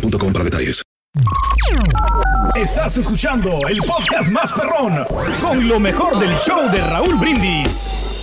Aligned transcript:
boostmobile.com 0.00 0.32
para 0.32 0.44
detalles. 0.44 0.82
Estás 2.54 2.96
escuchando 2.98 3.56
el 3.68 3.78
podcast 3.78 4.30
más 4.30 4.52
perrón 4.52 5.04
con 5.40 5.68
lo 5.68 5.80
mejor 5.80 6.18
del 6.18 6.36
show 6.38 6.70
de 6.70 6.80
Raúl 6.80 7.16
Brindis. 7.16 8.15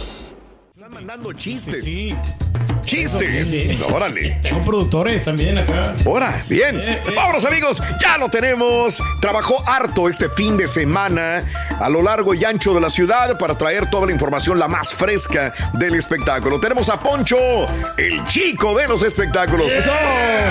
Mandando 1.04 1.34
chistes. 1.34 1.84
Sí. 1.84 2.16
Chistes. 2.86 3.82
Órale. 3.92 4.40
Tengo 4.42 4.62
productores 4.62 5.26
también 5.26 5.58
acá. 5.58 5.96
Ahora, 6.06 6.42
bien. 6.48 6.80
Eh, 6.80 7.02
eh. 7.06 7.14
Vámonos, 7.16 7.44
amigos. 7.44 7.82
Ya 8.02 8.18
lo 8.18 8.30
tenemos. 8.30 9.02
Trabajó 9.20 9.62
harto 9.68 10.08
este 10.08 10.30
fin 10.30 10.56
de 10.58 10.68
semana 10.68 11.44
a 11.80 11.90
lo 11.90 12.02
largo 12.02 12.34
y 12.34 12.44
ancho 12.46 12.74
de 12.74 12.82
la 12.82 12.90
ciudad 12.90 13.38
para 13.38 13.58
traer 13.58 13.90
toda 13.90 14.06
la 14.06 14.12
información, 14.12 14.60
la 14.60 14.68
más 14.68 14.94
fresca 14.94 15.54
del 15.74 15.96
espectáculo. 15.96 16.60
Tenemos 16.60 16.90
a 16.90 17.00
Poncho, 17.00 17.38
el 17.98 18.24
chico 18.28 18.78
de 18.78 18.88
los 18.88 19.02
espectáculos. 19.04 19.72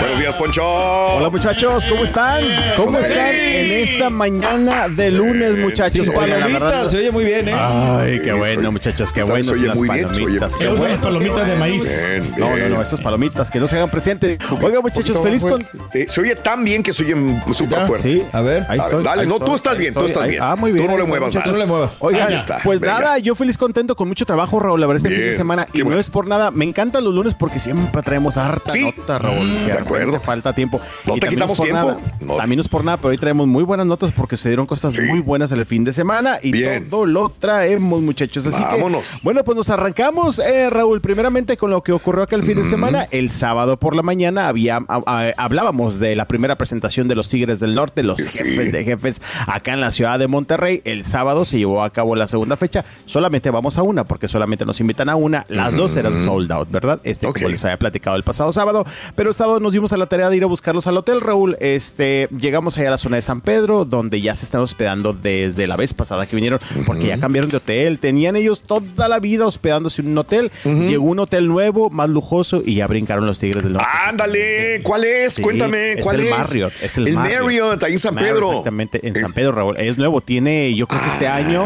Buenos 0.00 0.18
días, 0.18 0.34
Poncho. 0.34 0.64
Hola 0.64 1.30
muchachos, 1.30 1.86
¿cómo 1.86 2.04
están? 2.04 2.42
¿Cómo 2.76 2.98
están 2.98 3.34
en 3.34 3.88
esta 3.88 4.10
mañana 4.10 4.88
de 4.88 5.10
lunes, 5.10 5.56
muchachos? 5.58 6.06
La 6.06 6.12
verdad, 6.12 6.40
palomitas, 6.40 6.90
se 6.90 6.98
oye 6.98 7.10
muy 7.10 7.24
bien, 7.24 7.48
¿eh? 7.48 7.54
Ay, 7.54 8.20
qué 8.22 8.32
bueno, 8.32 8.72
muchachos, 8.72 9.12
qué 9.12 9.22
bueno 9.22 9.44
se 9.44 9.52
oye 9.52 9.74
muy 9.74 9.88
bien, 9.88 10.14
se 10.14 10.22
oye 10.22 10.40
palomitas. 10.50 10.56
¿Qué 10.56 10.68
usan 10.68 11.00
palomitas 11.00 11.46
de 11.46 11.56
maíz? 11.56 12.08
Bien, 12.08 12.34
No, 12.38 12.56
no, 12.56 12.68
no, 12.68 12.82
estas 12.82 13.00
palomitas 13.00 13.50
que 13.50 13.60
no 13.60 13.68
se 13.68 13.76
hagan 13.76 13.90
presentes. 13.90 14.38
Oigan, 14.60 14.82
muchachos, 14.82 15.18
feliz 15.22 15.42
con. 15.42 15.66
Eh, 15.94 16.06
se 16.08 16.20
oye 16.20 16.36
tan 16.36 16.64
bien 16.64 16.82
que 16.82 16.92
se 16.92 17.04
oye 17.04 17.14
súper 17.52 17.86
fuerte. 17.86 18.10
Sí, 18.10 18.22
A 18.32 18.40
ver. 18.40 18.66
ahí 18.68 18.78
A 18.78 18.88
ver, 18.88 19.02
dale, 19.02 19.22
ahí 19.22 19.28
no, 19.28 19.38
soy, 19.38 19.46
tú 19.46 19.54
estás 19.54 19.78
bien, 19.78 19.94
tú 19.94 20.04
estás 20.04 20.22
ahí- 20.24 20.30
bien. 20.30 20.42
Ah, 20.42 20.56
muy 20.56 20.70
Tú 20.70 20.76
bien. 20.78 20.90
no 20.90 20.96
le 20.96 21.04
muevas. 21.04 21.32
Tú 21.32 21.40
no 21.44 21.56
le 21.56 21.66
muevas. 21.66 21.96
Oigan, 22.00 22.28
Ahí 22.28 22.34
está, 22.34 22.58
pues 22.62 22.80
venga. 22.80 22.98
nada, 23.00 23.18
yo 23.18 23.34
feliz 23.34 23.58
contento 23.58 23.94
con 23.96 24.08
mucho 24.08 24.24
trabajo, 24.26 24.58
Raúl, 24.60 24.80
la 24.80 24.86
verdad, 24.86 25.04
este 25.06 25.16
fin 25.16 25.26
de 25.28 25.34
semana. 25.34 25.66
Y 25.72 25.82
bueno. 25.82 25.96
no 25.96 26.00
es 26.00 26.10
por 26.10 26.26
nada, 26.26 26.50
me 26.50 26.64
encantan 26.64 27.04
los 27.04 27.14
lunes 27.14 27.34
porque 27.34 27.58
siempre 27.58 28.02
traemos 28.02 28.36
harta 28.36 28.72
Sí. 28.72 28.92
nota, 28.96 29.18
Raúl. 29.18 29.38
que 29.66 29.72
de 29.72 29.78
acuerdo. 29.78 30.20
falta 30.20 30.52
tiempo. 30.54 30.80
No 31.06 31.16
Y 31.16 31.20
te 31.20 31.28
quitamos 31.28 31.60
tiempo. 31.60 31.96
No. 32.20 32.36
También 32.36 32.56
no 32.58 32.62
es 32.62 32.68
por 32.68 32.84
nada, 32.84 32.96
pero 32.96 33.08
hoy 33.10 33.18
traemos 33.18 33.46
muy 33.46 33.64
buenas 33.64 33.86
notas 33.86 34.12
porque 34.12 34.36
se 34.36 34.48
dieron 34.48 34.66
cosas 34.66 34.94
Sí. 34.94 35.02
muy 35.02 35.20
buenas 35.20 35.50
en 35.52 35.58
el 35.58 35.66
fin 35.66 35.84
de 35.84 35.92
semana 35.92 36.38
y 36.42 36.52
todo 36.88 37.06
lo 37.06 37.28
traemos, 37.30 38.00
muchachos. 38.02 38.46
Así 38.46 38.62
Vámonos. 38.62 39.16
que, 39.16 39.20
bueno, 39.24 39.42
pues 39.44 39.56
nos 39.56 39.68
arrancamos, 39.70 40.31
eh, 40.38 40.70
Raúl, 40.70 41.00
primeramente 41.00 41.56
con 41.56 41.70
lo 41.70 41.82
que 41.82 41.92
ocurrió 41.92 42.22
aquel 42.22 42.42
fin 42.42 42.56
de 42.56 42.64
semana. 42.64 43.06
El 43.10 43.30
sábado 43.30 43.78
por 43.78 43.94
la 43.96 44.02
mañana 44.02 44.48
había, 44.48 44.76
a- 44.88 45.02
a- 45.06 45.32
hablábamos 45.36 45.98
de 45.98 46.16
la 46.16 46.26
primera 46.26 46.56
presentación 46.56 47.08
de 47.08 47.14
los 47.14 47.28
Tigres 47.28 47.60
del 47.60 47.74
Norte, 47.74 48.02
los 48.02 48.18
Sí. 48.20 48.38
jefes 48.38 48.72
de 48.72 48.84
jefes 48.84 49.22
acá 49.46 49.72
en 49.74 49.80
la 49.80 49.90
ciudad 49.90 50.18
de 50.18 50.28
Monterrey. 50.28 50.82
El 50.84 51.04
sábado 51.04 51.44
se 51.44 51.58
llevó 51.58 51.82
a 51.82 51.90
cabo 51.90 52.16
la 52.16 52.26
segunda 52.28 52.56
fecha. 52.56 52.84
Solamente 53.06 53.50
vamos 53.50 53.78
a 53.78 53.82
una, 53.82 54.04
porque 54.04 54.28
solamente 54.28 54.64
nos 54.64 54.80
invitan 54.80 55.08
a 55.08 55.16
una. 55.16 55.44
Las 55.48 55.74
dos 55.74 55.96
eran 55.96 56.16
sold 56.16 56.50
out, 56.52 56.70
¿verdad? 56.70 57.00
Este, 57.04 57.26
Ok. 57.26 57.36
como 57.38 57.48
les 57.48 57.64
había 57.64 57.78
platicado 57.78 58.16
el 58.16 58.22
pasado 58.22 58.52
sábado. 58.52 58.84
Pero 59.14 59.30
el 59.30 59.34
sábado 59.34 59.60
nos 59.60 59.72
dimos 59.72 59.92
a 59.92 59.96
la 59.96 60.06
tarea 60.06 60.28
de 60.30 60.36
ir 60.36 60.44
a 60.44 60.46
buscarlos 60.46 60.86
al 60.86 60.96
hotel, 60.96 61.20
Raúl. 61.20 61.56
Este, 61.60 62.28
llegamos 62.38 62.76
allá 62.78 62.88
a 62.88 62.90
la 62.92 62.98
zona 62.98 63.16
de 63.16 63.22
San 63.22 63.40
Pedro, 63.40 63.84
donde 63.84 64.20
ya 64.20 64.36
se 64.36 64.44
están 64.44 64.60
hospedando 64.60 65.12
desde 65.12 65.66
la 65.66 65.76
vez 65.76 65.94
pasada 65.94 66.26
que 66.26 66.36
vinieron, 66.36 66.60
porque 66.86 67.06
ya 67.06 67.18
cambiaron 67.18 67.50
de 67.50 67.56
hotel. 67.58 67.98
Tenían 67.98 68.36
ellos 68.36 68.62
toda 68.62 69.08
la 69.08 69.18
vida 69.18 69.46
hospedándose 69.46 70.02
en 70.02 70.08
un 70.08 70.18
hotel. 70.22 70.50
Llegó 70.64 71.04
un 71.04 71.18
hotel 71.18 71.46
nuevo, 71.48 71.90
más 71.90 72.08
lujoso, 72.08 72.62
y 72.64 72.76
ya 72.76 72.86
brincaron 72.86 73.26
los 73.26 73.38
Tigres 73.38 73.62
del 73.62 73.74
Norte. 73.74 73.88
Ándale, 74.08 74.80
¿cuál 74.82 75.04
es? 75.04 75.34
Sí, 75.34 75.42
Cuéntame, 75.42 75.92
es 75.92 76.02
¿cuál 76.02 76.20
el 76.20 76.26
es? 76.26 76.30
Marriott, 76.30 76.72
es 76.82 76.96
el, 76.98 77.12
Marriott, 77.12 77.82
ahí 77.82 77.92
en 77.92 77.98
San 77.98 78.14
Marriott, 78.14 78.32
Pedro. 78.34 78.48
Exactamente, 78.50 79.06
en 79.06 79.16
Eh, 79.16 79.20
San 79.20 79.32
Pedro, 79.32 79.52
Raúl. 79.52 79.76
Es 79.78 79.98
nuevo, 79.98 80.20
tiene, 80.20 80.74
yo 80.74 80.86
creo 80.86 81.00
que 81.02 81.08
este 81.08 81.28
año, 81.28 81.64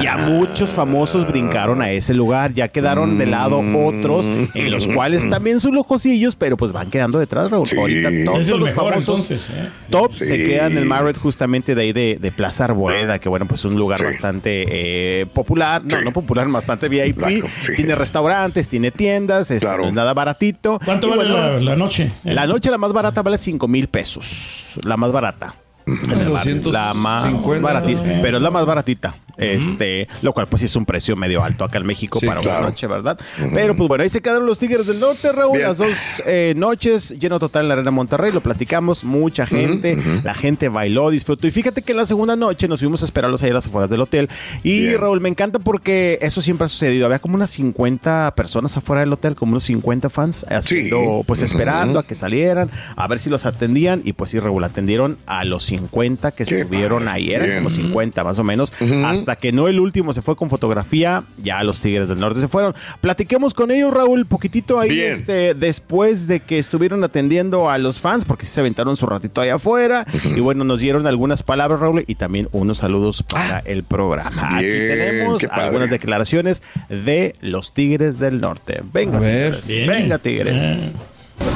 y 0.00 0.02
ya 0.04 0.16
muchos 0.16 0.70
famosos 0.70 1.28
brincaron 1.28 1.82
a 1.82 1.90
ese 1.90 2.14
lugar. 2.14 2.52
Ya 2.54 2.68
quedaron 2.68 3.18
de 3.18 3.26
lado 3.26 3.62
Mm. 3.62 3.76
otros, 3.76 4.26
en 4.54 4.70
los 4.70 4.86
cuales 4.88 5.28
también 5.30 5.60
son 5.60 5.74
lujosillos, 5.74 6.36
pero 6.36 6.56
pues 6.56 6.72
van 6.72 6.90
quedando 6.90 7.18
detrás, 7.18 7.50
Raúl. 7.50 7.66
Sí. 7.66 7.76
Ahorita 7.76 8.08
todos 8.24 8.40
el 8.40 8.48
los 8.50 8.60
mejor, 8.60 8.92
famosos 8.92 9.30
entonces, 9.30 9.50
¿eh? 9.50 9.68
top 9.90 10.12
Sí. 10.12 10.24
se 10.26 10.44
quedan 10.44 10.72
en 10.72 10.78
el 10.78 10.86
Marriott 10.86 11.18
justamente 11.18 11.74
de 11.74 11.82
ahí 11.82 11.92
de, 11.92 12.18
de 12.20 12.32
Plaza 12.32 12.64
Arboleda, 12.64 13.18
que 13.18 13.28
bueno, 13.28 13.46
pues 13.46 13.60
es 13.60 13.64
un 13.66 13.76
lugar 13.76 14.02
bastante 14.02 14.64
eh, 14.68 15.26
popular, 15.26 15.82
no, 15.84 16.00
no 16.02 16.12
popular, 16.12 16.48
bastante 16.48 16.88
VIP. 16.88 17.16
Claro, 17.18 17.46
sí. 17.60 17.79
Tiene 17.82 17.94
restaurantes, 17.94 18.68
tiene 18.68 18.90
tiendas, 18.90 19.50
este, 19.50 19.66
Claro. 19.66 19.82
no 19.82 19.88
es 19.88 19.94
nada 19.94 20.12
baratito. 20.14 20.78
¿Cuánto 20.84 21.06
Y 21.08 21.10
vale 21.10 21.30
bueno, 21.30 21.36
la, 21.52 21.60
la 21.60 21.76
noche? 21.76 22.10
la 22.24 22.46
noche 22.46 22.70
la 22.70 22.78
más 22.78 22.92
barata 22.92 23.22
vale 23.22 23.38
5 23.38 23.66
mil 23.68 23.88
pesos. 23.88 24.78
La 24.84 24.96
más 24.96 25.12
barata. 25.12 25.54
La 25.86 26.92
más 26.94 27.24
250, 27.24 27.60
baratita. 27.60 28.02
Pero 28.22 28.36
es 28.36 28.42
la 28.42 28.50
más 28.50 28.64
baratita. 28.66 29.16
Este, 29.36 30.08
lo 30.22 30.32
cual 30.32 30.46
pues 30.48 30.62
es 30.62 30.74
un 30.76 30.84
precio 30.84 31.16
medio 31.16 31.42
alto 31.42 31.64
acá 31.64 31.78
en 31.78 31.86
México 31.86 32.18
Sí, 32.20 32.26
para 32.26 32.40
claro. 32.40 32.60
una 32.60 32.68
noche, 32.70 32.86
¿verdad? 32.86 33.18
Pero 33.54 33.74
pues 33.74 33.88
bueno, 33.88 34.02
ahí 34.02 34.10
se 34.10 34.20
quedaron 34.20 34.46
los 34.46 34.58
Tigres 34.58 34.86
del 34.86 35.00
Norte, 35.00 35.32
Raúl. 35.32 35.56
Bien. 35.56 35.68
Las 35.68 35.78
dos 35.78 35.88
eh, 36.26 36.54
noches, 36.56 37.10
lleno 37.18 37.38
total 37.38 37.62
en 37.62 37.68
la 37.68 37.74
Arena 37.74 37.90
Monterrey, 37.90 38.32
lo 38.32 38.40
platicamos, 38.40 39.04
mucha 39.04 39.46
gente, 39.46 39.96
la 40.24 40.34
gente 40.34 40.68
bailó, 40.68 41.10
disfrutó. 41.10 41.46
Y 41.46 41.50
fíjate 41.50 41.82
que 41.82 41.92
en 41.92 41.98
la 41.98 42.06
segunda 42.06 42.36
noche 42.36 42.68
nos 42.68 42.80
fuimos 42.80 43.02
a 43.02 43.04
esperarlos 43.06 43.42
ahí 43.42 43.50
a 43.50 43.54
las 43.54 43.66
afueras 43.66 43.90
del 43.90 44.00
hotel. 44.00 44.28
Y 44.62 44.80
Bien. 44.88 45.00
Raúl, 45.00 45.20
me 45.20 45.28
encanta 45.28 45.58
porque 45.58 46.18
eso 46.22 46.40
siempre 46.40 46.66
ha 46.66 46.68
sucedido. 46.68 47.06
Había 47.06 47.18
como 47.18 47.34
unas 47.34 47.50
50 47.50 48.34
personas 48.36 48.76
afuera 48.76 49.00
del 49.00 49.12
hotel, 49.12 49.34
como 49.34 49.52
unos 49.52 49.64
50 49.64 50.10
fans, 50.10 50.44
haciendo, 50.48 51.22
pues 51.26 51.42
esperando 51.42 51.98
a 51.98 52.06
que 52.06 52.14
salieran, 52.14 52.70
a 52.96 53.06
ver 53.08 53.20
si 53.20 53.30
los 53.30 53.46
atendían. 53.46 54.02
Y 54.04 54.12
pues 54.12 54.30
sí, 54.30 54.38
Raúl, 54.38 54.62
atendieron 54.64 55.18
a 55.26 55.44
los 55.44 55.64
50 55.64 56.32
que 56.32 56.44
Qué 56.44 56.60
estuvieron 56.60 57.04
padre. 57.04 57.10
ahí. 57.12 57.32
Eran 57.32 57.46
Bien. 57.46 57.58
como 57.58 57.70
50 57.70 58.24
más 58.24 58.38
o 58.38 58.44
menos. 58.44 58.72
Hasta 59.04 59.19
que 59.36 59.52
no 59.52 59.68
el 59.68 59.80
último 59.80 60.12
se 60.12 60.22
fue 60.22 60.36
con 60.36 60.48
fotografía, 60.50 61.24
ya 61.42 61.62
los 61.64 61.80
Tigres 61.80 62.08
del 62.08 62.20
Norte 62.20 62.40
se 62.40 62.48
fueron. 62.48 62.74
Platiquemos 63.00 63.54
con 63.54 63.70
ellos, 63.70 63.92
Raúl, 63.92 64.26
poquitito 64.26 64.78
ahí, 64.80 64.90
Bien. 64.90 65.12
este, 65.12 65.54
después 65.54 66.26
de 66.26 66.40
que 66.40 66.58
estuvieron 66.58 67.02
atendiendo 67.04 67.70
a 67.70 67.78
los 67.78 68.00
fans, 68.00 68.24
porque 68.24 68.46
se 68.46 68.60
aventaron 68.60 68.96
su 68.96 69.06
ratito 69.06 69.40
allá 69.40 69.54
afuera. 69.56 70.06
Y 70.36 70.40
bueno, 70.40 70.64
nos 70.64 70.80
dieron 70.80 71.06
algunas 71.06 71.42
palabras, 71.42 71.80
Raúl, 71.80 72.04
y 72.06 72.14
también 72.16 72.48
unos 72.52 72.78
saludos 72.78 73.22
para 73.22 73.60
el 73.60 73.84
programa. 73.84 74.56
Aquí 74.56 74.64
tenemos 74.66 75.44
algunas 75.50 75.90
declaraciones 75.90 76.62
de 76.88 77.34
los 77.40 77.72
Tigres 77.74 78.18
del 78.18 78.40
Norte. 78.40 78.80
Venga, 78.92 79.18
A 79.18 79.20
ver. 79.20 79.62
señores, 79.62 79.66
Bien. 79.66 79.88
venga, 79.88 80.18
Tigres. 80.18 80.92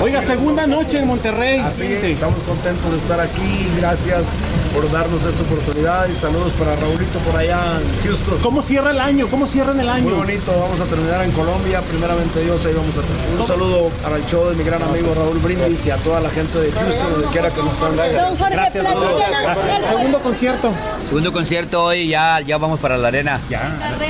Oiga, 0.00 0.22
segunda 0.22 0.66
noche 0.66 0.98
en 0.98 1.06
Monterrey. 1.06 1.60
Así 1.60 1.84
es, 1.84 2.04
estamos 2.04 2.38
contentos 2.46 2.90
de 2.90 2.98
estar 2.98 3.20
aquí. 3.20 3.68
Gracias 3.78 4.26
por 4.74 4.90
darnos 4.90 5.24
esta 5.24 5.40
oportunidad 5.42 6.08
y 6.08 6.14
saludos 6.14 6.52
para 6.58 6.74
Raulito 6.76 7.18
por 7.20 7.36
allá 7.36 7.60
en 7.80 8.02
Houston. 8.04 8.38
¿Cómo 8.42 8.60
cierra 8.60 8.90
el 8.90 8.98
año? 8.98 9.28
¿Cómo 9.28 9.46
cierran 9.46 9.78
el 9.78 9.88
año? 9.88 10.04
Muy 10.04 10.14
bonito, 10.14 10.52
vamos 10.58 10.80
a 10.80 10.84
terminar 10.84 11.24
en 11.24 11.30
Colombia. 11.32 11.80
Primeramente 11.82 12.40
Dios, 12.40 12.64
ahí 12.66 12.74
vamos 12.74 12.96
a 12.98 13.02
terminar. 13.02 13.40
Un 13.40 13.46
saludo 13.46 13.90
para 14.02 14.16
el 14.16 14.26
show 14.26 14.48
de 14.50 14.56
mi 14.56 14.64
gran 14.64 14.82
amigo 14.82 15.14
Raúl 15.14 15.38
Brindis 15.38 15.86
y 15.86 15.90
a 15.90 15.96
toda 15.98 16.20
la 16.20 16.30
gente 16.30 16.58
de 16.58 16.72
Houston, 16.72 17.12
donde 17.12 17.28
quiera 17.28 17.50
que 17.50 17.62
nos 17.62 17.72
están 17.72 17.94
Gracias, 17.94 18.84
Raúl. 18.84 19.04
platícanos. 19.06 19.88
Segundo 19.88 20.20
concierto. 20.20 20.72
Segundo 21.06 21.32
concierto 21.32 21.84
hoy, 21.84 22.08
ya, 22.08 22.40
ya 22.40 22.58
vamos 22.58 22.80
para 22.80 22.96
la 22.98 23.08
arena. 23.08 23.40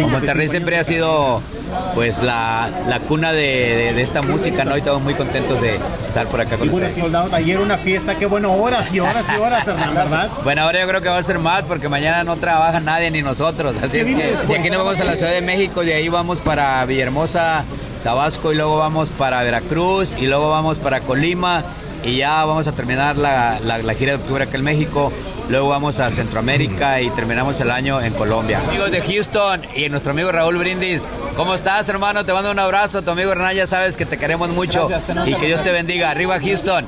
Monterrey 0.08 0.49
siempre 0.49 0.78
ha 0.78 0.84
sido 0.84 1.43
pues 1.94 2.23
la, 2.23 2.69
la 2.88 3.00
cuna 3.00 3.32
de, 3.32 3.41
de- 3.41 3.93
de 3.94 4.03
esta 4.03 4.23
música, 4.23 4.65
¿no? 4.65 4.75
Y 4.76 4.81
estamos 4.81 5.03
muy 5.03 5.15
contentos 5.15 5.61
de 5.62 5.79
estar 6.00 6.26
por 6.26 6.41
acá 6.41 6.56
con 6.56 6.71
Bueno, 6.71 6.87
ustedes. 6.87 7.05
soldado, 7.05 7.35
ayer 7.35 7.59
una 7.61 7.79
fiesta, 7.79 8.17
qué 8.17 8.26
bueno, 8.26 8.53
horas 8.53 8.93
y 8.93 9.00
horas 9.00 9.25
y 9.32 9.38
horas, 9.41 9.67
Hernán, 9.67 9.94
¿verdad? 9.94 10.29
Bueno, 10.43 10.62
ahora 10.62 10.81
yo 10.81 10.88
creo 10.88 11.00
que 11.00 11.09
va 11.09 11.19
a 11.19 11.23
ser 11.23 11.38
más 11.38 11.65
porque 11.65 11.88
mañana 11.88 12.25
no 12.25 12.37
trabaja 12.37 12.81
nadie 12.81 13.11
ni 13.11 13.23
nosotros. 13.23 13.76
Así 13.82 13.99
es 13.99 14.05
que 14.06 14.15
de 14.47 14.59
aquí 14.59 14.69
nos 14.71 14.79
vamos 14.79 15.00
a 15.00 15.05
la 15.05 15.17
Ciudad 15.17 15.32
de 15.32 15.43
México, 15.43 15.82
de 15.85 15.94
ahí 15.94 16.09
vamos 16.09 16.41
para 16.41 16.85
Villahermosa, 16.87 17.65
Tabasco 18.03 18.53
y 18.53 18.56
luego 18.56 18.76
vamos 18.79 19.11
para 19.11 19.43
Veracruz 19.43 20.17
y 20.19 20.26
luego 20.26 20.50
vamos 20.50 20.79
para 20.79 21.00
Colima 21.00 21.62
y 22.05 22.17
ya 22.19 22.44
vamos 22.44 22.67
a 22.67 22.73
terminar 22.73 23.17
la, 23.17 23.59
la 23.61 23.94
gira 23.94 24.12
de 24.12 24.19
octubre 24.19 24.44
acá 24.44 24.56
en 24.59 24.65
México. 24.65 25.12
Luego 25.49 25.69
vamos 25.69 26.00
a 26.00 26.11
Centroamérica 26.11 27.02
y 27.02 27.11
terminamos 27.11 27.61
el 27.61 27.70
año 27.70 28.00
en 28.00 28.14
Colombia. 28.14 28.61
Amigos 28.67 28.91
de 28.91 29.02
Houston 29.02 29.61
y 29.76 29.88
nuestro 29.91 30.12
amigo 30.12 30.32
Raúl 30.32 30.56
Brindis, 30.56 31.06
¿cómo 31.37 31.55
estás, 31.55 31.87
hermano? 31.91 32.25
Te 32.25 32.32
mando 32.32 32.50
un 32.50 32.58
abrazo. 32.58 33.02
Tu 33.02 33.11
amigo 33.11 33.31
Hernán, 33.31 33.55
ya 33.55 33.67
sabes 33.67 33.96
que 33.96 34.06
te 34.06 34.17
queremos 34.17 34.49
mucho 34.49 34.88
y 35.26 35.35
que 35.35 35.46
Dios 35.46 35.62
te 35.62 35.70
bendiga. 35.70 36.11
Arriba, 36.11 36.41
Houston. 36.41 36.87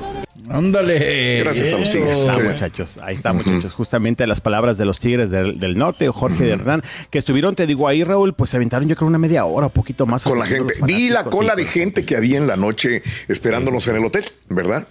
Ándale. 0.49 1.39
Gracias 1.41 1.73
a 1.73 1.77
los 1.77 1.91
Tigres. 1.91 2.17
Ahí 2.17 2.25
está, 2.25 2.39
muchachos. 2.39 2.99
Ahí 3.03 3.15
está, 3.15 3.33
muchachos. 3.33 3.73
Justamente 3.73 4.25
las 4.25 4.41
palabras 4.41 4.77
de 4.77 4.85
los 4.85 4.99
Tigres 4.99 5.29
del, 5.29 5.59
del 5.59 5.77
Norte, 5.77 6.07
Jorge 6.09 6.45
de 6.45 6.51
Hernán, 6.53 6.81
que 7.09 7.19
estuvieron, 7.19 7.53
te 7.55 7.67
digo 7.67 7.87
ahí, 7.87 8.03
Raúl, 8.03 8.33
pues 8.33 8.49
se 8.51 8.57
aventaron 8.57 8.87
yo 8.87 8.95
creo 8.95 9.07
una 9.07 9.17
media 9.17 9.45
hora, 9.45 9.67
un 9.67 9.73
poquito 9.73 10.05
más. 10.05 10.23
Con 10.23 10.39
la 10.39 10.45
gente. 10.45 10.73
Vi 10.83 11.09
la 11.09 11.25
cola 11.25 11.53
sí. 11.55 11.63
de 11.63 11.67
gente 11.67 12.05
que 12.05 12.15
había 12.15 12.37
en 12.37 12.47
la 12.47 12.55
noche 12.55 13.03
esperándonos 13.27 13.87
en 13.87 13.97
el 13.97 14.05
hotel, 14.05 14.25
¿verdad? 14.49 14.87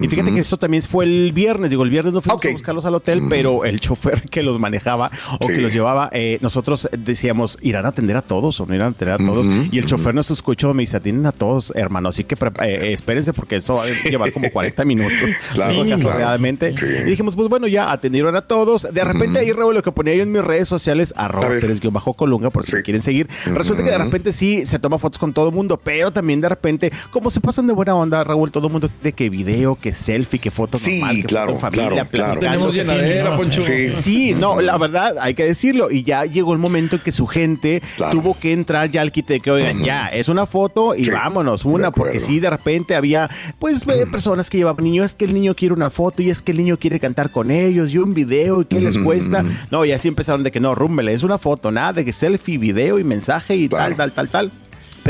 Y 0.00 0.08
fíjate 0.08 0.32
que 0.32 0.40
esto 0.40 0.56
también 0.56 0.82
fue 0.82 1.04
el 1.04 1.32
viernes. 1.32 1.70
Digo, 1.70 1.82
el 1.84 1.90
viernes 1.90 2.12
no 2.12 2.20
fuimos 2.20 2.44
a 2.44 2.50
buscarlos 2.52 2.84
al 2.84 2.94
hotel, 2.94 3.22
pero 3.28 3.64
el 3.64 3.80
chofer 3.80 4.22
que 4.22 4.42
los 4.42 4.58
manejaba 4.58 5.10
o 5.40 5.46
Sí. 5.46 5.52
que 5.54 5.58
los 5.60 5.72
llevaba, 5.72 6.10
eh, 6.12 6.38
nosotros 6.40 6.88
decíamos, 6.96 7.58
¿irán 7.60 7.86
a 7.86 7.90
atender 7.90 8.16
a 8.16 8.22
todos 8.22 8.60
o 8.60 8.66
no 8.66 8.74
irán 8.74 8.88
a 8.88 8.90
atender 8.90 9.14
a 9.14 9.18
todos? 9.18 9.46
Y 9.70 9.78
el 9.78 9.86
chofer 9.86 10.14
nos 10.14 10.30
escuchó, 10.30 10.72
me 10.74 10.82
dice, 10.82 10.96
atienden 10.96 11.26
a 11.26 11.32
todos, 11.32 11.72
hermano. 11.76 12.08
Así 12.08 12.24
que 12.24 12.36
pre- 12.36 12.50
eh, 12.66 12.92
espérense 12.92 13.32
porque 13.32 13.56
eso 13.56 13.74
va 13.74 13.82
a 13.82 14.08
llevar 14.08 14.32
como 14.32 14.50
40 14.50 14.84
minutos. 14.84 15.10
Claro, 15.54 15.84
claro. 15.84 16.38
Sí. 16.76 16.84
Y 16.86 17.04
dijimos, 17.10 17.34
pues 17.36 17.48
bueno, 17.48 17.66
ya 17.66 17.90
atendieron 17.92 18.36
a 18.36 18.42
todos. 18.42 18.86
De 18.92 19.04
repente 19.04 19.38
ahí, 19.40 19.52
Raúl, 19.52 19.74
lo 19.74 19.82
que 19.82 19.92
ponía 19.92 20.14
yo 20.14 20.22
en 20.22 20.32
mis 20.32 20.42
redes 20.42 20.68
sociales, 20.68 21.12
arroba 21.16 21.48
bajo 21.90 22.14
Colunga, 22.14 22.50
por 22.50 22.64
si 22.64 22.76
me 22.76 22.82
quieren 22.82 23.02
seguir. 23.02 23.28
Resulta 23.46 23.82
que 23.82 23.90
de 23.90 23.98
repente 23.98 24.32
sí 24.32 24.64
se 24.66 24.78
toma 24.78 24.98
fotos 24.98 25.18
con 25.18 25.32
todo 25.32 25.48
el 25.48 25.54
mundo, 25.54 25.80
pero 25.82 26.12
también 26.12 26.40
de 26.40 26.48
repente, 26.48 26.92
como 27.10 27.30
se 27.30 27.40
pasan 27.40 27.66
de 27.66 27.72
buena 27.72 27.94
onda, 27.94 28.22
Raúl, 28.24 28.50
todo 28.50 28.66
el 28.68 28.72
mundo 28.72 28.88
tiene 28.88 29.12
que 29.14 29.28
video, 29.30 29.76
que 29.76 29.89
selfie, 29.94 30.38
que 30.38 30.50
foto 30.50 30.78
Sí, 30.78 30.98
normal, 31.00 31.16
que 31.16 31.22
claro, 31.24 31.46
foto 31.54 31.66
en 31.66 31.72
familia, 31.74 32.04
claro, 32.06 32.40
claro. 32.40 32.70
llenadera, 32.72 33.36
Poncho. 33.36 33.62
Sí. 33.62 33.90
Sí, 33.92 34.34
no, 34.34 34.60
la 34.60 34.76
verdad, 34.78 35.16
hay 35.20 35.34
que 35.34 35.44
decirlo. 35.44 35.90
Y 35.90 36.02
ya 36.02 36.24
llegó 36.24 36.52
el 36.52 36.58
momento 36.58 36.96
en 36.96 37.02
que 37.02 37.12
su 37.12 37.26
gente 37.26 37.82
Claro. 37.96 38.12
tuvo 38.12 38.38
que 38.38 38.52
entrar 38.52 38.90
ya 38.90 39.00
al 39.02 39.12
quite 39.12 39.34
de 39.34 39.40
que, 39.40 39.50
oigan, 39.50 39.82
ya, 39.84 40.08
es 40.08 40.28
una 40.28 40.46
foto 40.46 40.94
y 40.94 41.04
Sí, 41.04 41.10
vámonos, 41.10 41.64
una, 41.64 41.90
porque 41.90 42.20
sí, 42.20 42.40
de 42.40 42.50
repente 42.50 42.94
había, 42.96 43.28
pues, 43.58 43.86
eh, 43.88 44.06
personas 44.10 44.50
que 44.50 44.58
llevaban 44.58 44.84
niños, 44.84 45.06
es 45.06 45.14
que 45.14 45.24
el 45.24 45.34
niño 45.34 45.54
quiere 45.54 45.74
una 45.74 45.90
foto 45.90 46.22
y 46.22 46.30
es 46.30 46.42
que 46.42 46.52
el 46.52 46.58
niño 46.58 46.76
quiere 46.78 46.98
cantar 47.00 47.30
con 47.30 47.50
ellos 47.50 47.92
y 47.92 47.98
un 47.98 48.14
video 48.14 48.62
y 48.62 48.64
qué 48.64 48.80
les 48.80 48.98
cuesta. 48.98 49.44
No, 49.70 49.84
y 49.84 49.92
así 49.92 50.08
empezaron 50.08 50.42
de 50.42 50.50
que 50.50 50.60
no, 50.60 50.74
rúmbele, 50.74 51.12
es 51.12 51.22
una 51.22 51.38
foto, 51.38 51.70
nada, 51.70 51.92
de 51.94 52.04
que 52.04 52.12
selfie, 52.12 52.58
video 52.58 52.98
y 52.98 53.04
mensaje 53.04 53.56
y 53.56 53.68
Claro. 53.68 53.94
tal, 53.96 54.12
tal, 54.12 54.28
tal, 54.28 54.52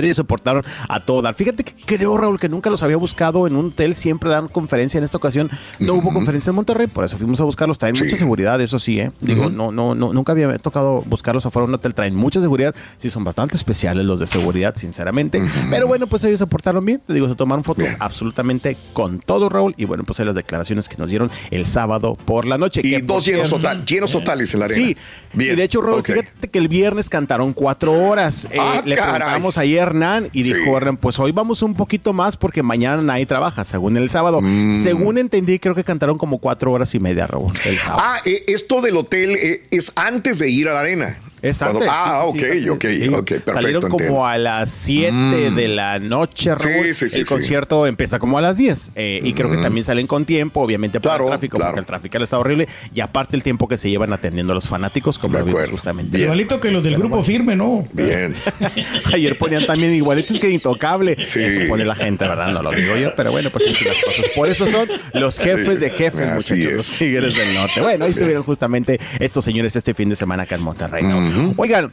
Pero 0.00 0.06
ellos 0.06 0.16
soportaron 0.16 0.64
a 0.88 1.00
todo 1.00 1.20
dar. 1.20 1.34
Fíjate 1.34 1.62
que 1.62 1.74
creo, 1.84 2.16
Raúl, 2.16 2.40
que 2.40 2.48
nunca 2.48 2.70
los 2.70 2.82
había 2.82 2.96
buscado 2.96 3.46
en 3.46 3.54
un 3.54 3.66
hotel. 3.66 3.94
Siempre 3.94 4.30
dan 4.30 4.48
conferencia. 4.48 4.96
En 4.96 5.04
esta 5.04 5.18
ocasión 5.18 5.50
no 5.78 5.92
hubo 5.92 6.10
conferencia 6.10 6.48
en 6.50 6.56
Monterrey, 6.56 6.86
por 6.86 7.04
eso 7.04 7.18
fuimos 7.18 7.38
a 7.42 7.44
buscarlos. 7.44 7.76
Traen 7.78 7.94
Sí. 7.94 8.04
mucha 8.04 8.16
seguridad, 8.16 8.58
eso 8.62 8.78
sí, 8.78 8.98
¿eh? 8.98 9.12
Digo, 9.20 9.50
no, 9.50 9.70
no, 9.72 9.94
no, 9.94 10.14
nunca 10.14 10.32
había 10.32 10.56
tocado 10.58 11.02
buscarlos 11.06 11.44
afuera 11.44 11.64
de 11.66 11.68
un 11.68 11.74
hotel. 11.74 11.92
Traen 11.94 12.14
mucha 12.14 12.40
seguridad. 12.40 12.74
Sí, 12.96 13.10
son 13.10 13.24
bastante 13.24 13.56
especiales 13.56 14.06
los 14.06 14.20
de 14.20 14.26
seguridad, 14.26 14.74
sinceramente. 14.76 15.42
Pero 15.68 15.86
bueno, 15.86 16.06
pues 16.06 16.24
ellos 16.24 16.38
se 16.38 16.46
portaron 16.46 16.82
bien. 16.82 17.02
Te 17.06 17.12
digo, 17.12 17.28
se 17.28 17.34
tomaron 17.34 17.62
fotos 17.62 17.84
Bien. 17.84 17.96
absolutamente 18.00 18.78
con 18.94 19.20
todo, 19.20 19.50
Raúl. 19.50 19.74
Y 19.76 19.84
bueno, 19.84 20.04
pues 20.04 20.18
ahí 20.18 20.24
las 20.24 20.34
declaraciones 20.36 20.88
que 20.88 20.96
nos 20.96 21.10
dieron 21.10 21.30
el 21.50 21.66
sábado 21.66 22.14
por 22.24 22.46
la 22.46 22.56
noche. 22.56 22.80
Y 22.82 22.90
que, 22.90 23.02
dos 23.02 23.26
llenos, 23.26 23.50
total, 23.50 23.84
llenos 23.84 24.12
totales 24.12 24.54
en 24.54 24.60
la 24.60 24.66
arena. 24.66 24.86
Sí, 24.86 24.96
Bien. 25.34 25.52
y 25.52 25.56
de 25.56 25.64
hecho, 25.64 25.82
Raúl, 25.82 26.02
fíjate 26.02 26.48
que 26.48 26.58
el 26.58 26.68
viernes 26.68 27.10
cantaron 27.10 27.52
cuatro 27.52 27.92
horas. 27.92 28.46
Eh, 28.50 28.56
Ah, 28.60 28.82
le 28.84 28.94
preguntamos 28.96 29.58
ahí 29.58 29.76
a 29.78 29.82
Hernán 29.90 30.28
y 30.32 30.44
Sí. 30.44 30.54
dijo 30.54 30.76
Hernán, 30.76 30.96
pues 30.96 31.18
hoy 31.18 31.32
vamos 31.32 31.62
un 31.62 31.74
poquito 31.74 32.12
más 32.12 32.36
porque 32.36 32.62
mañana 32.62 33.02
nadie 33.02 33.26
trabaja, 33.26 33.64
según 33.64 33.96
el 33.96 34.08
sábado. 34.08 34.40
Mm. 34.40 34.82
Según 34.82 35.18
entendí, 35.18 35.58
creo 35.58 35.74
que 35.74 35.82
cantaron 35.84 36.16
como 36.16 36.38
cuatro 36.38 36.70
horas 36.72 36.94
y 36.94 37.00
media, 37.00 37.26
Raúl, 37.26 37.52
el 37.64 37.78
sábado. 37.78 38.02
Ah, 38.04 38.18
eh, 38.24 38.44
esto 38.46 38.80
del 38.80 38.96
hotel 38.96 39.36
eh, 39.36 39.66
es 39.70 39.92
antes 39.96 40.38
de 40.38 40.48
ir 40.48 40.68
a 40.68 40.74
la 40.74 40.80
arena. 40.80 41.18
Es 41.42 41.58
Cuando- 41.58 41.78
antes, 41.80 41.90
ah, 41.92 42.22
sí, 42.32 42.38
sí, 42.38 42.44
sí, 42.62 42.68
ok, 42.68 42.74
ok, 42.76 42.84
sí. 42.90 43.08
ok, 43.08 43.24
perfecto. 43.28 43.52
Salieron 43.54 43.82
como 43.82 43.94
entiendo. 43.94 44.20
Mm. 44.20 44.24
a 44.24 44.38
las 44.38 44.70
7 44.70 45.50
de 45.52 45.68
la 45.68 45.98
noche, 45.98 46.54
Raúl. 46.54 46.84
Sí, 46.86 46.94
sí, 46.94 47.10
sí, 47.10 47.20
el 47.20 47.26
sí. 47.26 47.32
concierto 47.34 47.86
empieza 47.86 48.18
como 48.18 48.36
a 48.38 48.40
las 48.40 48.58
10. 48.58 48.92
eh, 48.94 49.20
y 49.22 49.32
creo 49.32 49.50
que 49.50 49.56
también 49.58 49.84
salen 49.84 50.06
con 50.06 50.24
tiempo, 50.24 50.60
obviamente, 50.60 51.00
por 51.00 51.10
Claro, 51.10 51.24
el 51.24 51.30
tráfico, 51.30 51.56
claro. 51.56 51.70
porque 51.72 51.80
el 51.80 51.86
tráfico 51.86 52.18
está 52.18 52.38
horrible. 52.38 52.68
Y 52.94 53.00
aparte 53.00 53.36
el 53.36 53.42
tiempo 53.42 53.68
que 53.68 53.76
se 53.78 53.88
llevan 53.90 54.12
atendiendo 54.12 54.52
a 54.52 54.54
los 54.54 54.68
fanáticos, 54.68 55.18
como 55.18 55.38
lo 55.38 55.44
vimos 55.44 55.70
justamente. 55.70 56.16
Bien. 56.16 56.24
Igualito 56.28 56.60
que 56.60 56.70
los 56.70 56.82
del 56.82 56.96
grupo 56.96 57.22
firme, 57.22 57.56
¿no? 57.56 57.86
Bien. 57.92 58.34
Ayer 59.12 59.36
ponían 59.38 59.66
también 59.66 59.92
igualitos 59.94 60.38
que 60.38 60.50
intocable. 60.50 61.16
Sí. 61.24 61.40
Eso 61.42 61.60
pone 61.68 61.84
la 61.84 61.94
gente, 61.94 62.26
¿verdad? 62.28 62.52
No 62.52 62.62
lo 62.62 62.70
digo 62.72 62.96
yo, 62.96 63.14
pero 63.16 63.30
bueno, 63.32 63.50
pues 63.50 63.68
así 63.68 63.84
las 63.84 63.96
cosas. 64.02 64.26
Por 64.34 64.48
eso 64.48 64.66
son 64.66 64.88
los 65.14 65.38
jefes 65.38 65.80
de 65.80 65.90
jefes, 65.90 66.20
Así 66.28 66.54
muchachos, 66.54 66.66
es. 66.66 66.72
los 66.90 66.98
tigres 66.98 67.34
del 67.36 67.54
norte. 67.54 67.80
Bueno, 67.80 68.04
ahí 68.04 68.10
estuvieron 68.10 68.42
justamente 68.42 69.00
estos 69.18 69.44
señores 69.44 69.74
este 69.76 69.94
fin 69.94 70.08
de 70.08 70.16
semana 70.16 70.42
acá 70.44 70.54
en 70.56 70.62
Monterrey. 70.62 71.04
¿no? 71.04 71.29
Mm-hmm. 71.30 71.60
Oigan. 71.60 71.92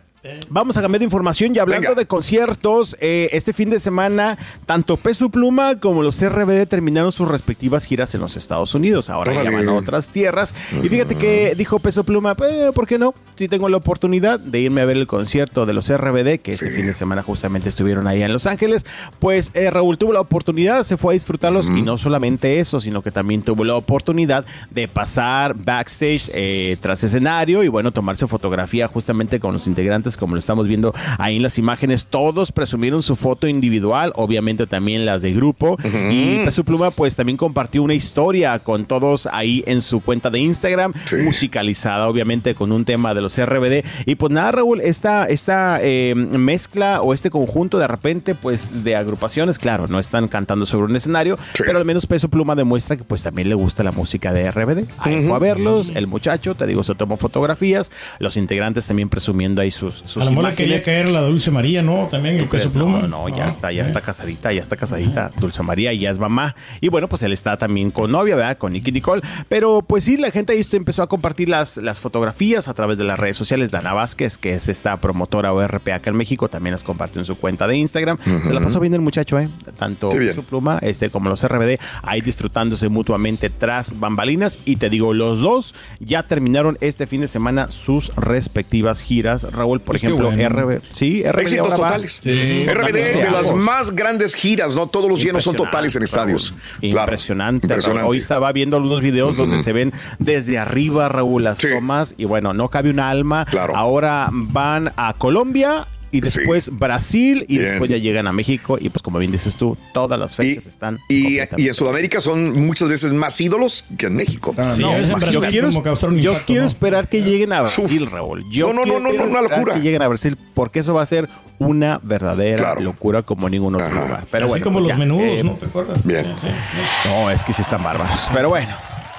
Vamos 0.49 0.77
a 0.77 0.81
cambiar 0.81 0.99
de 0.99 1.05
información 1.05 1.55
y 1.55 1.59
hablando 1.59 1.89
Venga. 1.89 1.99
de 1.99 2.05
conciertos, 2.05 2.95
eh, 2.99 3.29
este 3.33 3.53
fin 3.53 3.69
de 3.69 3.79
semana 3.79 4.37
tanto 4.65 4.97
Peso 4.97 5.29
Pluma 5.29 5.79
como 5.79 6.01
los 6.03 6.21
RBD 6.21 6.65
terminaron 6.67 7.11
sus 7.11 7.27
respectivas 7.27 7.85
giras 7.85 8.13
en 8.15 8.21
los 8.21 8.37
Estados 8.37 8.73
Unidos. 8.75 9.09
Ahora 9.09 9.33
ya 9.33 9.41
Órale. 9.41 9.55
van 9.57 9.69
a 9.69 9.73
otras 9.73 10.09
tierras. 10.09 10.53
Y 10.83 10.89
fíjate 10.89 11.15
que 11.15 11.53
dijo 11.57 11.79
Peso 11.79 12.03
Pluma, 12.03 12.35
pues, 12.35 12.71
¿por 12.73 12.87
qué 12.87 12.97
no? 12.97 13.13
Si 13.35 13.47
tengo 13.47 13.69
la 13.69 13.77
oportunidad 13.77 14.39
de 14.39 14.59
irme 14.59 14.81
a 14.81 14.85
ver 14.85 14.97
el 14.97 15.07
concierto 15.07 15.65
de 15.65 15.73
los 15.73 15.89
RBD, 15.89 16.39
que 16.39 16.51
este 16.51 16.69
Sí. 16.69 16.75
fin 16.75 16.85
de 16.87 16.93
semana 16.93 17.23
justamente 17.23 17.69
estuvieron 17.69 18.07
ahí 18.07 18.21
en 18.21 18.33
Los 18.33 18.45
Ángeles, 18.47 18.85
pues 19.19 19.51
eh, 19.53 19.69
Raúl 19.69 19.97
tuvo 19.97 20.11
la 20.13 20.19
oportunidad, 20.21 20.83
se 20.83 20.97
fue 20.97 21.13
a 21.13 21.15
disfrutarlos 21.15 21.67
y 21.69 21.81
no 21.81 21.97
solamente 21.97 22.59
eso, 22.59 22.81
sino 22.81 23.01
que 23.01 23.11
también 23.11 23.41
tuvo 23.43 23.63
la 23.63 23.75
oportunidad 23.75 24.45
de 24.71 24.87
pasar 24.87 25.53
backstage 25.55 26.29
eh, 26.33 26.77
tras 26.81 27.03
escenario 27.03 27.63
y 27.63 27.67
bueno, 27.69 27.91
tomarse 27.91 28.27
fotografía 28.27 28.87
justamente 28.87 29.39
con 29.39 29.53
los 29.53 29.67
integrantes 29.67 30.16
como 30.17 30.35
lo 30.35 30.39
estamos 30.39 30.67
viendo 30.67 30.93
ahí 31.17 31.37
en 31.37 31.43
las 31.43 31.57
imágenes. 31.57 32.05
Todos 32.05 32.51
presumieron 32.51 33.01
su 33.01 33.15
foto 33.15 33.47
individual, 33.47 34.11
obviamente 34.15 34.67
también 34.67 35.05
las 35.05 35.21
de 35.21 35.33
grupo 35.33 35.77
y 36.11 36.39
Peso 36.45 36.63
Pluma 36.63 36.91
pues 36.91 37.15
también 37.15 37.37
compartió 37.37 37.83
una 37.83 37.93
historia 37.93 38.57
con 38.59 38.85
todos 38.85 39.27
ahí 39.31 39.63
en 39.67 39.81
su 39.81 40.01
cuenta 40.01 40.29
de 40.29 40.39
Instagram, 40.39 40.93
Sí. 41.05 41.17
musicalizada 41.17 42.07
obviamente 42.07 42.55
con 42.55 42.71
un 42.71 42.83
tema 42.85 43.13
de 43.13 43.21
los 43.21 43.37
RBD 43.37 43.83
y 44.05 44.15
pues 44.15 44.31
nada 44.31 44.51
Raúl, 44.51 44.81
esta, 44.81 45.25
esta 45.27 45.79
eh, 45.81 46.13
mezcla 46.15 47.01
o 47.01 47.13
este 47.13 47.29
conjunto 47.29 47.77
de 47.77 47.87
repente 47.87 48.35
pues 48.35 48.83
de 48.83 48.95
agrupaciones, 48.95 49.59
claro, 49.59 49.87
no 49.87 49.99
están 49.99 50.27
cantando 50.27 50.65
sobre 50.65 50.85
un 50.85 50.95
escenario, 50.95 51.37
Sí. 51.53 51.63
pero 51.65 51.77
al 51.77 51.85
menos 51.85 52.05
Peso 52.07 52.29
Pluma 52.29 52.55
demuestra 52.55 52.97
que 52.97 53.03
pues 53.03 53.23
también 53.23 53.49
le 53.49 53.55
gusta 53.55 53.83
la 53.83 53.91
música 53.91 54.33
de 54.33 54.49
RBD. 54.51 54.85
Ahí 54.97 55.23
fue 55.25 55.35
a 55.35 55.39
verlos, 55.39 55.91
el 55.93 56.07
muchacho, 56.07 56.55
te 56.55 56.65
digo, 56.67 56.83
se 56.83 56.95
tomó 56.95 57.17
fotografías, 57.17 57.91
los 58.19 58.37
integrantes 58.37 58.87
también 58.87 59.09
presumiendo 59.09 59.61
ahí 59.61 59.71
sus, 59.71 59.96
sus 60.05 60.17
A 60.21 60.25
lo 60.25 60.31
mejor 60.31 60.49
le 60.49 60.55
quería 60.55 60.83
caer 60.83 61.07
a 61.07 61.09
la 61.09 61.21
Dulce 61.21 61.51
María, 61.51 61.81
¿no? 61.81 62.07
También 62.09 62.37
el 62.37 62.47
peso 62.47 62.71
pluma. 62.71 63.01
No, 63.01 63.07
no, 63.07 63.29
ya 63.29 63.45
Ah, 63.45 63.49
está, 63.49 63.71
ya 63.71 63.83
eh. 63.83 63.85
está 63.85 64.01
casadita, 64.01 64.51
ya 64.53 64.61
está 64.61 64.75
casadita. 64.75 65.31
Dulce 65.39 65.63
María 65.63 65.93
ya 65.93 66.09
es 66.11 66.19
mamá. 66.19 66.55
Y 66.81 66.89
bueno, 66.89 67.07
pues 67.07 67.21
él 67.23 67.33
está 67.33 67.57
también 67.57 67.91
con 67.91 68.11
novia, 68.11 68.35
¿verdad? 68.35 68.57
Con 68.57 68.73
Nicky 68.73 68.91
Nicole. 68.91 69.21
Pero 69.49 69.81
pues 69.81 70.03
sí, 70.03 70.17
la 70.17 70.31
gente 70.31 70.53
ahí 70.53 70.59
esto 70.59 70.75
empezó 70.77 71.03
a 71.03 71.07
compartir 71.07 71.49
las, 71.49 71.77
las 71.77 71.99
fotografías 71.99 72.67
a 72.67 72.73
través 72.73 72.97
de 72.97 73.03
las 73.03 73.19
redes 73.19 73.37
sociales. 73.37 73.71
Dana 73.71 73.93
Vázquez, 73.93 74.37
que 74.37 74.53
es 74.53 74.67
esta 74.69 74.97
promotora 74.99 75.53
ORP 75.53 75.89
acá 75.89 76.09
en 76.09 76.17
México, 76.17 76.49
también 76.49 76.71
las 76.73 76.83
compartió 76.83 77.21
en 77.21 77.25
su 77.25 77.37
cuenta 77.37 77.67
de 77.67 77.77
Instagram. 77.77 78.17
Se 78.43 78.53
la 78.53 78.59
pasó 78.61 78.79
bien 78.79 78.93
el 78.93 79.01
muchacho, 79.01 79.39
¿eh? 79.39 79.49
Tanto 79.77 80.11
su 80.33 80.43
pluma 80.43 80.79
este, 80.81 81.09
como 81.09 81.29
los 81.29 81.45
RBD, 81.47 81.79
ahí 82.03 82.21
disfrutándose 82.21 82.89
mutuamente 82.89 83.49
tras 83.49 83.99
bambalinas. 83.99 84.59
Y 84.65 84.75
te 84.77 84.89
digo, 84.89 85.13
los 85.13 85.39
dos 85.39 85.75
ya 85.99 86.23
terminaron 86.27 86.77
este 86.81 87.07
fin 87.07 87.21
de 87.21 87.27
semana 87.27 87.71
sus 87.71 88.13
respectivas 88.15 89.01
giras. 89.01 89.43
Raúl, 89.51 89.79
por 89.87 89.93
Pues 89.93 90.03
ejemplo, 90.03 90.27
bueno. 90.27 90.49
RB. 90.49 90.81
Sí, 90.91 91.23
RBD 91.23 91.39
Éxitos 91.41 91.69
totales. 91.75 92.19
Sí. 92.21 92.65
RBD 92.67 92.93
de 93.23 93.31
las 93.31 93.53
más 93.53 93.95
grandes 93.95 94.35
giras, 94.35 94.75
¿no? 94.75 94.87
Todos 94.87 95.09
los 95.09 95.23
llenos 95.23 95.45
son 95.45 95.55
totales 95.55 95.95
en 95.95 96.03
estadios. 96.03 96.49
Raúl. 96.51 96.91
Claro. 96.91 97.13
Impresionante. 97.13 97.67
Hoy 98.03 98.17
estaba 98.17 98.51
viendo 98.51 98.75
algunos 98.75 98.99
videos 98.99 99.37
donde 99.37 99.59
se 99.59 99.71
ven 99.71 99.93
desde 100.19 100.57
arriba, 100.57 101.07
Raúl, 101.07 101.45
las 101.45 101.59
Sí. 101.59 101.69
tomas. 101.73 102.15
Y 102.17 102.25
bueno, 102.25 102.53
no 102.53 102.69
cabe 102.69 102.89
un 102.89 102.99
alma. 102.99 103.45
Claro. 103.45 103.75
Ahora 103.77 104.27
van 104.31 104.91
a 104.97 105.13
Colombia. 105.13 105.87
Y 106.11 106.17
Sí. 106.17 106.21
después 106.21 106.69
Brasil 106.77 107.45
y 107.49 107.57
Bien. 107.57 107.69
después 107.71 107.89
ya 107.89 107.97
llegan 107.97 108.27
a 108.27 108.31
México 108.33 108.77
y 108.79 108.89
pues 108.89 109.01
como 109.03 109.19
bien 109.19 109.31
dices 109.31 109.55
tú, 109.55 109.77
todas 109.93 110.17
las 110.17 110.33
Y, 110.33 110.35
fechas 110.37 110.65
están 110.67 110.99
y- 111.09 111.39
en 111.39 111.73
Sudamérica 111.73 112.21
son 112.21 112.65
muchas 112.65 112.87
veces 112.87 113.11
más 113.13 113.39
ídolos 113.41 113.83
que 113.97 114.05
en 114.07 114.15
México. 114.15 114.53
Ah, 114.57 114.73
No, 114.77 114.91
veces 114.93 115.09
en 115.09 115.19
yo 115.31 115.41
quiero, 115.41 115.67
un 115.67 115.73
yo 115.73 116.31
impacto, 116.31 116.45
quiero 116.45 116.61
¿no? 116.61 116.67
esperar 116.67 117.09
que 117.09 117.21
lleguen 117.23 117.51
a 117.53 117.61
Brasil, 117.61 118.05
Raúl. 118.09 118.45
Yo 118.49 118.71
No, 118.73 118.85
no, 118.85 118.99
no, 118.99 118.99
no, 118.99 119.13
no, 119.13 119.23
una 119.25 119.41
locura. 119.41 119.73
Que 119.75 119.81
lleguen 119.81 120.01
a 120.01 120.07
Brasil 120.07 120.37
porque 120.53 120.79
eso 120.79 120.93
va 120.93 121.01
a 121.01 121.05
ser 121.05 121.27
una 121.59 121.99
verdadera 122.03 122.57
Claro. 122.57 122.81
locura 122.81 123.23
como 123.23 123.49
ningún 123.49 123.75
otro 123.75 123.87
Ajá. 123.87 124.01
lugar. 124.01 124.25
Pero 124.31 124.45
Así 124.45 124.51
bueno, 124.51 124.63
como 124.63 124.79
pues 124.79 124.89
los 124.89 124.97
menudos, 124.99 125.23
eh, 125.23 125.43
¿no? 125.43 125.51
¿Te 125.53 125.65
acuerdas? 125.65 126.05
Bien. 126.05 126.25
Sí, 126.39 126.47
sí. 126.47 127.09
No, 127.09 127.29
es 127.31 127.43
que 127.43 127.51
sí 127.53 127.61
están 127.63 127.83
bárbaros. 127.83 128.29
Pero 128.33 128.49
bueno, 128.49 128.69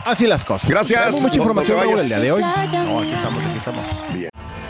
así 0.07 0.27
las 0.27 0.45
cosas. 0.45 0.71
Gracias. 0.71 0.99
Tenemos 1.01 1.21
mucha 1.21 1.37
No- 1.37 1.37
no 1.37 1.43
información 1.43 1.77
te 1.77 1.83
Raúl, 1.83 1.95
vayas. 1.97 2.11
el 2.11 2.17
día 2.17 2.25
de 2.25 2.33
hoy. 2.33 2.41
No, 2.43 3.01
aquí 3.01 3.13
estamos, 3.13 3.45
aquí 3.45 3.57
estamos. 3.59 3.87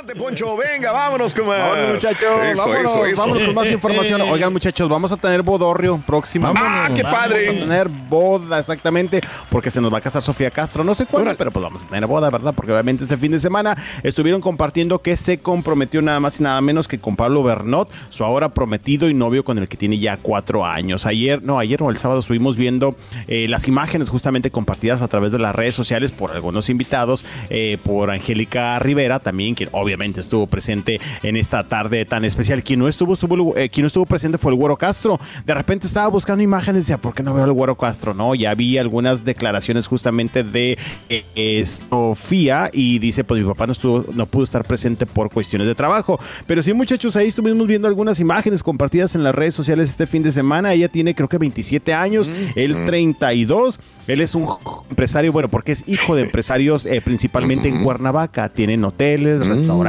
Adelante, 0.00 0.18
Poncho, 0.18 0.56
venga, 0.56 0.92
vámonos 0.92 1.34
con 1.34 1.46
más. 1.46 1.58
Vámonos, 1.58 1.94
muchachos. 1.94 2.22
Eso, 2.22 2.62
vámonos, 2.62 2.90
eso, 2.90 3.06
eso. 3.06 3.20
vámonos 3.20 3.42
con 3.42 3.54
más 3.54 3.70
información. 3.70 4.20
Oigan, 4.22 4.50
muchachos, 4.50 4.88
vamos 4.88 5.12
a 5.12 5.18
tener 5.18 5.42
bodorrio 5.42 6.02
próximamente. 6.06 6.62
Ah, 6.64 6.88
qué 6.94 7.02
padre. 7.02 7.48
Vamos 7.48 7.62
a 7.62 7.64
tener 7.66 7.88
boda, 8.08 8.58
exactamente, 8.58 9.20
porque 9.50 9.70
se 9.70 9.78
nos 9.78 9.92
va 9.92 9.98
a 9.98 10.00
casar 10.00 10.22
Sofía 10.22 10.50
Castro. 10.50 10.84
No 10.84 10.94
sé 10.94 11.04
cuándo, 11.04 11.34
pero 11.36 11.50
pues 11.50 11.62
vamos 11.62 11.82
a 11.82 11.86
tener 11.86 12.06
boda, 12.06 12.30
¿verdad? 12.30 12.54
Porque 12.54 12.72
obviamente 12.72 13.02
este 13.02 13.18
fin 13.18 13.32
de 13.32 13.38
semana 13.38 13.76
estuvieron 14.02 14.40
compartiendo 14.40 15.00
que 15.00 15.18
se 15.18 15.40
comprometió 15.40 16.00
nada 16.00 16.18
más 16.18 16.40
y 16.40 16.44
nada 16.44 16.58
menos 16.62 16.88
que 16.88 16.98
con 16.98 17.14
Pablo 17.14 17.42
Bernot, 17.42 17.90
su 18.08 18.24
ahora 18.24 18.48
prometido 18.54 19.10
y 19.10 19.12
novio 19.12 19.44
con 19.44 19.58
el 19.58 19.68
que 19.68 19.76
tiene 19.76 19.98
ya 19.98 20.16
cuatro 20.16 20.64
años. 20.64 21.04
Ayer, 21.04 21.42
no, 21.42 21.58
ayer 21.58 21.82
o 21.82 21.90
el 21.90 21.98
sábado 21.98 22.20
estuvimos 22.20 22.56
viendo 22.56 22.96
eh, 23.28 23.48
las 23.48 23.68
imágenes 23.68 24.08
justamente 24.08 24.50
compartidas 24.50 25.02
a 25.02 25.08
través 25.08 25.30
de 25.30 25.38
las 25.38 25.54
redes 25.54 25.74
sociales 25.74 26.10
por 26.10 26.32
algunos 26.32 26.70
invitados, 26.70 27.26
eh, 27.50 27.76
por 27.84 28.10
Angélica 28.10 28.78
Rivera 28.78 29.18
también, 29.18 29.54
que 29.54 29.68
obviamente 29.72 29.90
estuvo 30.00 30.46
presente 30.46 31.00
en 31.22 31.36
esta 31.36 31.64
tarde 31.64 32.04
tan 32.04 32.24
especial. 32.24 32.62
Quien 32.62 32.80
no 32.80 32.88
estuvo, 32.88 33.14
estuvo 33.14 33.56
eh, 33.56 33.68
quien 33.68 33.82
no 33.82 33.86
estuvo 33.86 34.06
presente 34.06 34.38
fue 34.38 34.52
el 34.52 34.58
Güero 34.58 34.76
Castro. 34.76 35.20
De 35.44 35.54
repente 35.54 35.86
estaba 35.86 36.08
buscando 36.08 36.42
imágenes, 36.42 36.86
decía, 36.86 36.98
¿por 36.98 37.14
qué 37.14 37.22
no 37.22 37.34
veo 37.34 37.44
al 37.44 37.52
Güero 37.52 37.76
Castro? 37.76 38.14
No, 38.14 38.34
ya 38.34 38.54
vi 38.54 38.78
algunas 38.78 39.24
declaraciones 39.24 39.86
justamente 39.86 40.42
de 40.42 40.78
eh, 41.08 41.24
eh, 41.34 41.64
Sofía 41.66 42.70
y 42.72 42.98
dice, 42.98 43.24
pues 43.24 43.40
mi 43.40 43.48
papá 43.48 43.66
no 43.66 43.72
estuvo, 43.72 44.04
no 44.14 44.26
pudo 44.26 44.44
estar 44.44 44.64
presente 44.64 45.06
por 45.06 45.30
cuestiones 45.30 45.68
de 45.68 45.74
trabajo. 45.74 46.18
Pero 46.46 46.62
sí, 46.62 46.72
muchachos, 46.72 47.16
ahí 47.16 47.28
estuvimos 47.28 47.66
viendo 47.66 47.86
algunas 47.86 48.20
imágenes 48.20 48.62
compartidas 48.62 49.14
en 49.14 49.22
las 49.22 49.34
redes 49.34 49.54
sociales 49.54 49.90
este 49.90 50.06
fin 50.06 50.22
de 50.22 50.32
semana. 50.32 50.72
Ella 50.72 50.88
tiene 50.88 51.14
creo 51.14 51.28
que 51.28 51.38
27 51.38 51.92
años, 51.92 52.30
él 52.54 52.74
32. 52.86 53.78
Él 54.06 54.20
es 54.20 54.34
un 54.34 54.48
empresario, 54.88 55.32
bueno, 55.32 55.48
porque 55.48 55.70
es 55.70 55.84
hijo 55.86 56.16
de 56.16 56.22
empresarios 56.22 56.84
eh, 56.84 57.00
principalmente 57.00 57.68
en 57.68 57.84
Cuernavaca. 57.84 58.48
Tienen 58.48 58.84
hoteles, 58.84 59.46
restaurantes 59.46 59.79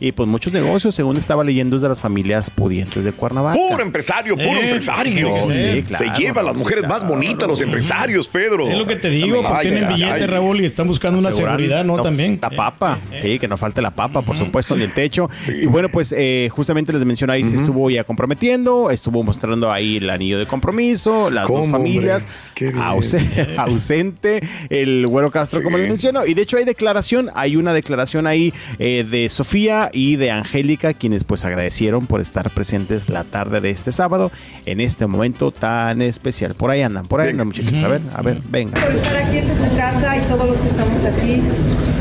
y 0.00 0.12
pues 0.12 0.28
muchos 0.28 0.52
negocios, 0.52 0.94
según 0.94 1.16
estaba 1.16 1.44
leyendo, 1.44 1.76
es 1.76 1.82
de 1.82 1.88
las 1.88 2.00
familias 2.00 2.50
pudientes 2.50 3.04
de 3.04 3.12
Cuernavaca. 3.12 3.58
Puro 3.58 3.82
empresario, 3.82 4.36
puro 4.36 4.50
empresario. 4.60 5.28
sí, 5.52 5.82
claro, 5.86 6.04
Se 6.04 6.20
lleva 6.20 6.40
a 6.40 6.44
las 6.44 6.56
mujeres 6.56 6.86
más 6.88 7.06
bonitas, 7.06 7.48
los 7.48 7.60
empresarios, 7.60 8.28
Pedro. 8.28 8.68
Es 8.68 8.78
lo 8.78 8.86
que 8.86 8.96
te 8.96 9.10
digo, 9.10 9.40
pues 9.42 9.54
Ay, 9.54 9.62
tienen 9.68 9.84
ay, 9.84 9.94
billete, 9.94 10.12
ay. 10.22 10.26
Raúl, 10.26 10.60
y 10.60 10.64
están 10.66 10.86
buscando 10.86 11.18
una 11.18 11.32
seguridad, 11.32 11.84
¿no? 11.84 11.96
También. 12.02 12.38
La 12.42 12.50
papa, 12.50 12.98
sí, 13.20 13.38
que 13.38 13.48
no 13.48 13.56
falte 13.56 13.80
la 13.82 13.90
papa, 13.90 14.22
por 14.22 14.36
supuesto, 14.36 14.76
ni 14.76 14.84
el 14.84 14.92
techo. 14.92 15.28
Y 15.48 15.66
bueno, 15.66 15.88
pues 15.90 16.12
eh, 16.16 16.48
justamente 16.52 16.92
les 16.92 17.04
mencioné 17.04 17.34
ahí, 17.34 17.44
se 17.44 17.56
estuvo 17.56 17.88
ya 17.90 18.04
comprometiendo, 18.04 18.90
estuvo 18.90 19.22
mostrando 19.22 19.70
ahí 19.70 19.98
el 19.98 20.10
anillo 20.10 20.38
de 20.38 20.46
compromiso, 20.46 21.30
las 21.30 21.46
dos 21.48 21.60
¿Cómo, 21.60 21.72
familias, 21.78 22.24
hombre? 22.24 22.50
Qué 22.54 22.64
bien. 22.70 22.78
ause- 22.82 23.56
ausente, 23.56 24.40
el 24.70 25.06
güero 25.06 25.30
Castro, 25.30 25.62
como 25.62 25.78
les 25.78 25.88
menciono. 25.88 26.26
Y 26.26 26.34
de 26.34 26.42
hecho 26.42 26.56
hay 26.56 26.64
declaración, 26.64 27.30
hay 27.34 27.56
una 27.56 27.72
declaración 27.72 28.26
ahí 28.26 28.52
eh, 28.92 29.04
de 29.04 29.28
Sofía 29.28 29.90
y 29.92 30.16
de 30.16 30.30
Angélica, 30.30 30.92
quienes 30.92 31.24
pues 31.24 31.44
agradecieron 31.44 32.06
por 32.06 32.20
estar 32.20 32.50
presentes 32.50 33.08
la 33.08 33.24
tarde 33.24 33.60
de 33.60 33.70
este 33.70 33.92
sábado 33.92 34.30
en 34.66 34.80
este 34.80 35.06
momento 35.06 35.50
tan 35.50 36.02
especial. 36.02 36.54
Por 36.54 36.70
ahí 36.70 36.82
andan, 36.82 37.06
por 37.06 37.20
ahí 37.20 37.30
andan, 37.30 37.46
muchachos. 37.46 37.82
A 37.82 37.88
ver, 37.88 38.02
a 38.14 38.22
ver, 38.22 38.38
venga. 38.50 38.80
por 38.80 38.90
estar 38.90 39.16
aquí, 39.16 39.38
esta 39.38 39.52
es 39.52 39.58
su 39.70 39.76
casa 39.76 40.16
y 40.16 40.20
todos 40.22 40.46
los 40.46 40.58
que 40.58 40.68
estamos 40.68 41.04
aquí 41.04 41.42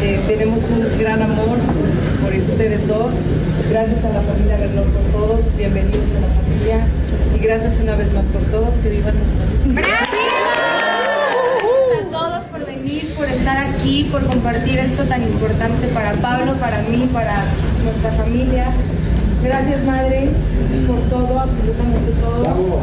eh, 0.01 0.19
tenemos 0.27 0.63
un 0.69 0.99
gran 0.99 1.21
amor 1.21 1.57
por 2.21 2.33
ustedes 2.33 2.87
dos. 2.87 3.15
Gracias 3.69 4.03
a 4.03 4.09
la 4.09 4.21
familia 4.21 4.57
Bernot 4.57 4.85
por 4.85 5.03
todos, 5.11 5.57
bienvenidos 5.57 6.09
a 6.17 6.19
la 6.19 6.27
familia 6.41 6.87
y 7.35 7.39
gracias 7.43 7.79
una 7.79 7.95
vez 7.95 8.11
más 8.13 8.25
por 8.25 8.41
todos, 8.51 8.75
que 8.77 8.89
vivan 8.89 9.15
nuestra 9.15 10.10
estar 13.41 13.57
aquí, 13.57 14.07
por 14.11 14.23
compartir 14.27 14.77
esto 14.77 15.03
tan 15.05 15.23
importante 15.23 15.87
para 15.87 16.13
Pablo, 16.13 16.53
para 16.57 16.77
mí, 16.83 17.09
para 17.11 17.43
nuestra 17.83 18.11
familia. 18.11 18.67
Gracias, 19.43 19.83
madre, 19.83 20.29
por 20.85 20.99
todo, 21.09 21.39
absolutamente 21.39 22.11
todo. 22.21 22.79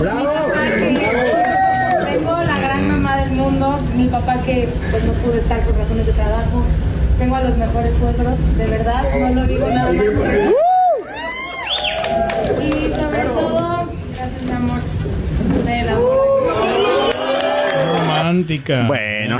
Mi 0.00 0.24
papá 0.24 0.64
que 0.76 2.12
tengo 2.12 2.32
la 2.42 2.58
gran 2.58 2.88
mamá 2.88 3.18
del 3.18 3.30
mundo, 3.30 3.78
mi 3.96 4.08
papá 4.08 4.36
que 4.44 4.68
pues 4.90 5.04
no 5.04 5.12
pudo 5.12 5.34
estar 5.34 5.60
por 5.60 5.76
razones 5.76 6.06
de 6.06 6.12
trabajo. 6.12 6.64
Tengo 7.16 7.36
a 7.36 7.44
los 7.44 7.56
mejores 7.56 7.94
suegros, 7.94 8.56
de 8.58 8.66
verdad, 8.66 9.02
no 9.20 9.30
lo 9.30 9.46
digo 9.46 9.68
nada 9.68 9.92
más. 9.92 10.04
Y 12.60 12.92
sobre 12.98 13.22
todo, 13.26 13.88
gracias 14.12 14.42
mi 14.42 14.50
amor, 14.50 14.80
del 15.64 15.88
amor. 15.88 16.34
Romántica. 17.92 18.84
Bueno, 18.88 19.38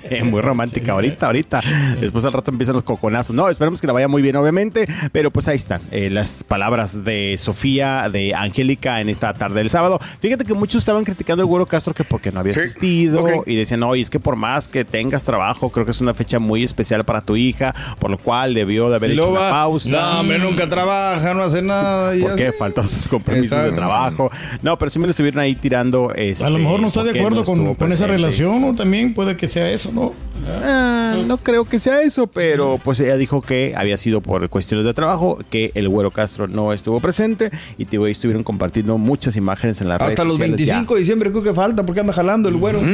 muy 0.24 0.40
romántica 0.40 0.92
ahorita, 0.92 1.26
ahorita. 1.26 1.60
Después 2.00 2.24
al 2.24 2.32
rato 2.32 2.50
empiezan 2.50 2.74
los 2.74 2.82
coconazos. 2.82 3.34
No, 3.34 3.48
esperemos 3.48 3.80
que 3.80 3.86
la 3.86 3.92
vaya 3.92 4.08
muy 4.08 4.22
bien, 4.22 4.36
obviamente. 4.36 4.86
Pero 5.12 5.30
pues 5.30 5.48
ahí 5.48 5.56
están 5.56 5.80
eh, 5.90 6.10
las 6.10 6.44
palabras 6.44 7.04
de 7.04 7.36
Sofía, 7.38 8.08
de 8.10 8.34
Angélica 8.34 9.00
en 9.00 9.08
esta 9.08 9.32
tarde 9.34 9.56
del 9.56 9.70
sábado. 9.70 10.00
Fíjate 10.20 10.44
que 10.44 10.54
muchos 10.54 10.80
estaban 10.82 11.04
criticando 11.04 11.42
al 11.42 11.46
Güero 11.46 11.66
Castro 11.66 11.94
que 11.94 12.04
porque 12.04 12.30
no 12.32 12.40
había 12.40 12.52
Sí, 12.52 12.60
asistido 12.60 13.24
y 13.46 13.56
decían, 13.56 13.80
no, 13.80 13.94
y 13.94 14.00
es 14.02 14.10
que 14.10 14.20
por 14.20 14.36
más 14.36 14.68
que 14.68 14.84
tengas 14.84 15.24
trabajo, 15.24 15.70
creo 15.70 15.84
que 15.84 15.92
es 15.92 16.00
una 16.00 16.14
fecha 16.14 16.38
muy 16.38 16.64
especial 16.64 17.04
para 17.04 17.20
tu 17.20 17.36
hija, 17.36 17.74
por 17.98 18.10
lo 18.10 18.18
cual 18.18 18.54
debió 18.54 18.88
de 18.90 18.96
haber 18.96 19.12
hecho 19.12 19.30
una 19.30 19.50
pausa. 19.50 19.90
No, 19.90 20.20
hombre, 20.20 20.38
nunca 20.38 20.68
trabaja, 20.68 21.34
no 21.34 21.42
hace 21.42 21.62
nada. 21.62 22.14
y 22.16 22.20
¿Por 22.20 22.36
qué? 22.36 22.52
Faltó 22.52 22.82
sus 22.88 23.08
compromisos 23.08 23.62
de 23.62 23.72
trabajo. 23.72 24.30
No, 24.62 24.78
pero 24.78 24.90
sí 24.90 24.98
me 24.98 25.06
lo 25.06 25.10
estuvieron 25.10 25.40
ahí 25.40 25.54
tirando. 25.54 26.12
este, 26.14 26.44
A 26.44 26.50
lo 26.50 26.58
mejor 26.58 26.80
no 26.80 26.88
está 26.88 27.02
¿por 27.02 27.12
de 27.12 27.18
acuerdo 27.18 27.44
con, 27.44 27.74
con 27.74 27.92
esa 27.92 28.06
relación, 28.06 28.64
o 28.64 28.74
también 28.74 29.14
puede 29.14 29.36
que 29.36 29.48
sea 29.48 29.70
eso, 29.70 29.81
¿no? 29.90 30.12
Ah, 31.12 31.16
no 31.26 31.36
creo 31.38 31.64
que 31.64 31.78
sea 31.78 32.02
eso, 32.02 32.26
pero 32.26 32.78
pues 32.82 33.00
ella 33.00 33.16
dijo 33.16 33.40
que 33.42 33.74
había 33.76 33.96
sido 33.96 34.20
por 34.20 34.48
cuestiones 34.48 34.86
de 34.86 34.94
trabajo, 34.94 35.38
que 35.50 35.70
el 35.74 35.88
Güero 35.88 36.10
Castro 36.10 36.46
no 36.46 36.72
estuvo 36.72 37.00
presente 37.00 37.50
y 37.78 37.84
te 37.84 37.98
voy, 37.98 38.10
estuvieron 38.12 38.42
compartiendo 38.44 38.98
muchas 38.98 39.36
imágenes 39.36 39.80
en 39.80 39.88
la 39.88 39.98
red. 39.98 40.06
Hasta 40.08 40.24
los 40.24 40.38
25 40.38 40.94
de 40.94 41.00
diciembre 41.00 41.30
creo 41.30 41.42
que 41.42 41.54
falta 41.54 41.84
porque 41.84 42.00
anda 42.00 42.12
jalando 42.12 42.48
el 42.48 42.56
güero. 42.56 42.80
Sí, 42.80 42.86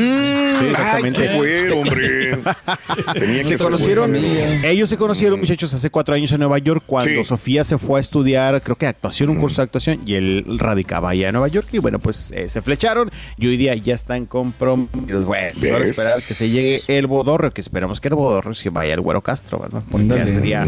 Ay, 0.61 0.69
exactamente. 0.71 1.23
qué 1.29 1.37
bueno, 1.37 1.77
hombre. 1.77 2.39
Tenía 3.19 3.45
que 3.45 3.57
Se 3.59 3.65
conocieron, 3.65 4.15
ellos 4.17 4.91
se 4.91 4.97
conocieron, 4.97 5.39
muchachos, 5.41 5.73
hace 5.75 5.91
cuatro 5.91 6.15
años 6.15 6.33
en 6.33 6.41
Nueva 6.41 6.59
York, 6.59 6.83
cuando 6.87 7.09
Sí. 7.09 7.25
Sofía 7.25 7.65
se 7.65 7.79
fue 7.79 7.99
a 7.99 8.01
estudiar, 8.01 8.61
creo 8.63 8.77
que 8.77 8.87
actuación, 8.87 9.31
un 9.31 9.37
curso 9.41 9.61
de 9.61 9.65
actuación, 9.65 10.01
y 10.05 10.15
él 10.15 10.45
radicaba 10.59 11.11
allá 11.11 11.29
en 11.29 11.33
Nueva 11.33 11.49
York, 11.49 11.69
y 11.73 11.79
bueno, 11.79 11.99
pues 11.99 12.33
eh, 12.33 12.49
se 12.49 12.61
flecharon, 12.63 13.11
y 13.37 13.47
hoy 13.47 13.57
día 13.57 13.75
ya 13.77 13.95
están 13.95 14.27
comprometidos. 14.27 15.25
Bueno, 15.25 15.53
pues 15.61 15.91
esperar 15.91 16.15
que 16.27 16.35
se 16.35 16.49
llegue 16.51 16.83
el 16.89 17.07
bodorrio, 17.07 17.53
que 17.53 17.61
esperamos 17.61 18.01
que 18.01 18.08
bodorrio 18.15 18.55
se 18.55 18.71
vaya 18.71 18.95
el 18.95 19.01
güero 19.01 19.23
Castro, 19.23 19.59
¿verdad? 19.61 19.83
Porque 19.91 20.07
ya 20.07 20.15
Ándale. 20.15 20.33
sería 20.33 20.65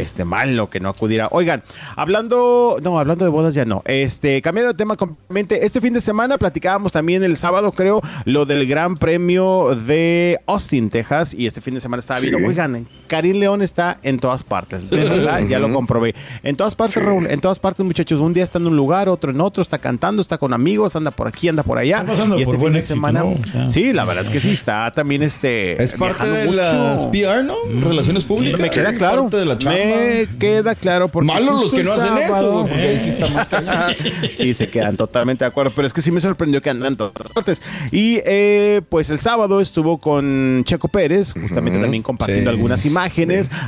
este 0.00 0.24
malo 0.24 0.68
que 0.70 0.80
no 0.80 0.88
acudiera. 0.88 1.28
Oigan, 1.32 1.62
hablando, 1.96 2.78
no, 2.82 2.98
hablando 2.98 3.24
de 3.24 3.30
bodas 3.30 3.54
ya 3.54 3.64
no, 3.64 3.82
este, 3.86 4.40
cambiando 4.42 4.72
de 4.72 4.76
tema 4.76 4.96
completamente, 4.96 5.64
este 5.64 5.80
fin 5.80 5.92
de 5.94 6.00
semana 6.00 6.38
platicábamos 6.38 6.92
también 6.92 7.22
el 7.24 7.36
sábado, 7.36 7.72
creo, 7.72 8.00
lo 8.24 8.44
del 8.46 8.66
Gran 8.66 8.96
Premio 8.96 9.74
de 9.74 10.40
Austin, 10.46 10.90
Texas, 10.90 11.34
y 11.34 11.46
este 11.46 11.60
fin 11.60 11.74
de 11.74 11.80
semana 11.80 12.00
estaba 12.00 12.20
Sí. 12.20 12.28
viendo, 12.28 12.46
oigan, 12.48 12.86
Karim 13.12 13.36
León 13.36 13.60
está 13.60 13.98
en 14.02 14.18
todas 14.18 14.42
partes. 14.42 14.88
De 14.88 14.96
verdad, 14.96 15.40
ya 15.46 15.58
lo 15.58 15.70
comprobé. 15.70 16.14
En 16.42 16.56
todas 16.56 16.74
partes, 16.74 16.96
Raúl, 17.04 17.26
en 17.26 17.42
todas 17.42 17.58
partes, 17.58 17.84
muchachos. 17.84 18.20
Un 18.20 18.32
día 18.32 18.42
está 18.42 18.56
en 18.58 18.66
un 18.66 18.74
lugar, 18.74 19.10
otro 19.10 19.30
en 19.32 19.38
otro, 19.42 19.62
está 19.62 19.76
cantando, 19.76 20.22
está 20.22 20.38
con 20.38 20.54
amigos, 20.54 20.96
anda 20.96 21.10
por 21.10 21.28
aquí, 21.28 21.46
anda 21.46 21.62
por 21.62 21.76
allá. 21.76 21.98
Está 21.98 22.06
pasando 22.12 22.38
y 22.38 22.40
este 22.40 22.46
por 22.46 22.54
fin 22.54 22.60
buen 22.62 22.72
de 22.72 22.78
éxito, 22.78 22.94
semana. 22.94 23.20
¿no? 23.20 23.32
O 23.32 23.46
sea. 23.52 23.68
Sí, 23.68 23.92
la 23.92 24.06
verdad 24.06 24.24
es 24.24 24.30
que 24.30 24.40
sí, 24.40 24.52
está 24.52 24.90
también 24.92 25.22
este. 25.22 25.82
Es 25.82 25.92
parte 25.92 26.26
de 26.26 26.46
mucho. 26.46 26.56
las 26.56 27.06
PR, 27.08 27.44
¿no? 27.44 27.54
Relaciones 27.86 28.24
públicas. 28.24 28.58
Me 28.58 28.70
queda 28.70 28.94
claro. 28.94 29.24
Parte 29.24 29.36
de 29.36 29.44
la 29.44 29.58
chamba. 29.58 29.76
Me 29.78 30.26
queda 30.40 30.74
claro. 30.74 31.08
Porque 31.08 31.26
Malos 31.26 31.64
los 31.64 31.72
que 31.74 31.84
no 31.84 31.92
hacen 31.92 32.16
eso, 32.16 32.60
porque 32.66 32.74
ahí 32.88 32.98
sí 32.98 33.10
está 33.10 33.28
más. 33.28 33.50
Sí, 34.36 34.54
se 34.54 34.70
quedan 34.70 34.96
totalmente 34.96 35.44
de 35.44 35.48
acuerdo, 35.48 35.70
pero 35.76 35.86
es 35.86 35.92
que 35.92 36.00
sí 36.00 36.10
me 36.10 36.20
sorprendió 36.20 36.62
que 36.62 36.70
andan 36.70 36.92
en 36.92 36.96
todas 36.96 37.12
partes. 37.34 37.60
Y 37.90 38.20
eh, 38.24 38.80
pues 38.88 39.10
el 39.10 39.18
sábado 39.20 39.60
estuvo 39.60 39.98
con 39.98 40.62
Checo 40.64 40.88
Pérez, 40.88 41.34
justamente 41.34 41.78
también 41.78 42.02
compartiendo 42.02 42.50
Sí. 42.50 42.56
algunas 42.56 42.86
imágenes 42.86 43.01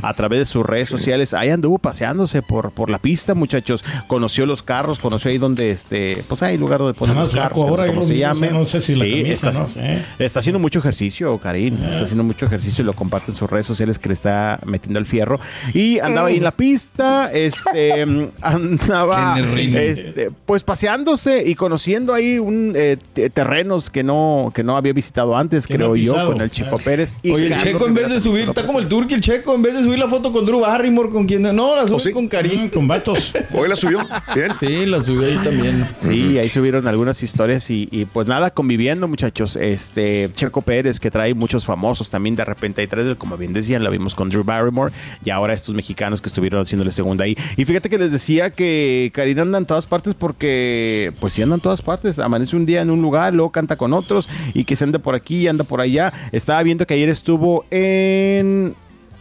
a 0.02 0.14
través 0.14 0.38
de 0.40 0.44
sus 0.44 0.64
redes 0.64 0.88
sociales. 0.88 1.34
Ahí 1.34 1.50
anduvo 1.50 1.78
paseándose 1.78 2.42
por, 2.42 2.70
por 2.72 2.90
la 2.90 2.98
pista, 2.98 3.34
muchachos. 3.34 3.84
Conoció 4.06 4.46
los 4.46 4.62
carros, 4.62 4.98
conoció 4.98 5.30
ahí 5.30 5.38
donde, 5.38 5.70
este, 5.70 6.22
pues 6.28 6.42
hay 6.42 6.56
lugar 6.58 6.80
donde 6.80 6.98
más 7.00 7.16
los 7.16 7.34
carros, 7.34 7.58
ahora, 7.58 7.86
cómo 7.88 8.02
yo 8.02 8.06
se 8.08 8.16
llame. 8.18 8.50
no 8.50 8.64
sé 8.64 8.80
si 8.80 8.94
la 8.94 9.04
Sí, 9.04 9.10
camisa, 9.22 9.50
está, 9.50 9.62
no 9.62 9.68
sé. 9.68 10.02
está 10.18 10.38
haciendo 10.40 10.58
mucho 10.58 10.78
ejercicio, 10.78 11.36
Karim. 11.38 11.82
Está 11.84 12.04
haciendo 12.04 12.24
mucho 12.24 12.46
ejercicio 12.46 12.82
y 12.82 12.86
lo 12.86 12.92
comparte 12.92 13.30
en 13.32 13.36
sus 13.36 13.50
redes 13.50 13.66
sociales 13.66 13.98
que 13.98 14.08
le 14.08 14.14
está 14.14 14.60
metiendo 14.66 14.98
el 14.98 15.06
fierro. 15.06 15.40
Y 15.72 15.98
andaba 15.98 16.28
ahí 16.28 16.36
en 16.38 16.44
la 16.44 16.52
pista, 16.52 17.30
este, 17.32 18.02
andaba, 18.42 19.38
este, 19.40 20.30
pues 20.46 20.62
paseándose 20.64 21.42
y 21.48 21.54
conociendo 21.54 22.14
ahí 22.14 22.38
un 22.38 22.72
eh, 22.76 22.96
te- 23.12 23.30
terrenos 23.30 23.90
que 23.90 24.02
no, 24.02 24.52
que 24.54 24.62
no 24.62 24.76
había 24.76 24.92
visitado 24.92 25.36
antes, 25.36 25.68
no 25.68 25.76
creo 25.76 25.96
yo, 25.96 26.26
con 26.26 26.40
el 26.40 26.50
Checo 26.50 26.78
Pérez. 26.78 27.14
Y 27.22 27.30
Oye, 27.32 27.46
el 27.48 27.58
Checo 27.58 27.86
en 27.86 27.94
vez 27.94 28.08
de 28.10 28.20
subir, 28.20 28.48
está 28.48 28.66
como 28.66 28.78
el 28.78 28.88
Turqui, 28.88 29.14
el 29.14 29.20
Checo, 29.24 29.54
en 29.54 29.62
vez 29.62 29.72
de 29.72 29.82
subir 29.82 29.98
la 29.98 30.06
foto 30.06 30.30
con 30.30 30.44
Drew 30.44 30.60
Barrymore, 30.60 31.08
con 31.08 31.24
quien 31.24 31.40
no, 31.40 31.74
la 31.74 31.88
sube 31.88 31.98
sí? 31.98 32.12
con 32.12 32.28
Karim. 32.28 32.64
Mm, 32.66 32.68
Con 32.68 32.86
vatos. 32.86 33.32
Hoy 33.54 33.70
la 33.70 33.74
subió. 33.74 34.00
Bien. 34.34 34.52
Sí, 34.60 34.84
la 34.84 35.02
subió 35.02 35.26
ahí 35.26 35.38
también. 35.42 35.88
Sí, 35.96 36.36
ahí 36.36 36.50
subieron 36.50 36.86
algunas 36.86 37.22
historias 37.22 37.70
y, 37.70 37.88
y, 37.90 38.04
pues 38.04 38.26
nada, 38.26 38.50
conviviendo 38.50 39.08
muchachos. 39.08 39.56
Este 39.56 40.28
Checo 40.34 40.60
Pérez 40.60 41.00
que 41.00 41.10
trae 41.10 41.32
muchos 41.32 41.64
famosos 41.64 42.10
también 42.10 42.36
de 42.36 42.44
repente 42.44 42.82
hay 42.82 42.86
tres, 42.86 43.16
como 43.16 43.38
bien 43.38 43.54
decían, 43.54 43.82
la 43.82 43.88
vimos 43.88 44.14
con 44.14 44.28
Drew 44.28 44.44
Barrymore 44.44 44.92
y 45.24 45.30
ahora 45.30 45.54
estos 45.54 45.74
mexicanos 45.74 46.20
que 46.20 46.28
estuvieron 46.28 46.60
haciéndole 46.60 46.92
segunda 46.92 47.24
ahí. 47.24 47.34
Y 47.56 47.64
fíjate 47.64 47.88
que 47.88 47.96
les 47.96 48.12
decía 48.12 48.50
que 48.50 49.10
Karina 49.14 49.40
anda 49.40 49.56
en 49.56 49.64
todas 49.64 49.86
partes 49.86 50.12
porque 50.14 51.14
pues 51.18 51.32
sí 51.32 51.40
anda 51.40 51.54
en 51.54 51.62
todas 51.62 51.80
partes. 51.80 52.18
Amanece 52.18 52.56
un 52.56 52.66
día 52.66 52.82
en 52.82 52.90
un 52.90 53.00
lugar, 53.00 53.32
luego 53.32 53.50
canta 53.50 53.76
con 53.76 53.94
otros 53.94 54.28
y 54.52 54.64
que 54.64 54.76
se 54.76 54.84
anda 54.84 54.98
por 54.98 55.14
aquí, 55.14 55.48
anda 55.48 55.64
por 55.64 55.80
allá. 55.80 56.12
Estaba 56.30 56.62
viendo 56.62 56.86
que 56.86 56.92
ayer 56.92 57.08
estuvo 57.08 57.64
en 57.70 58.74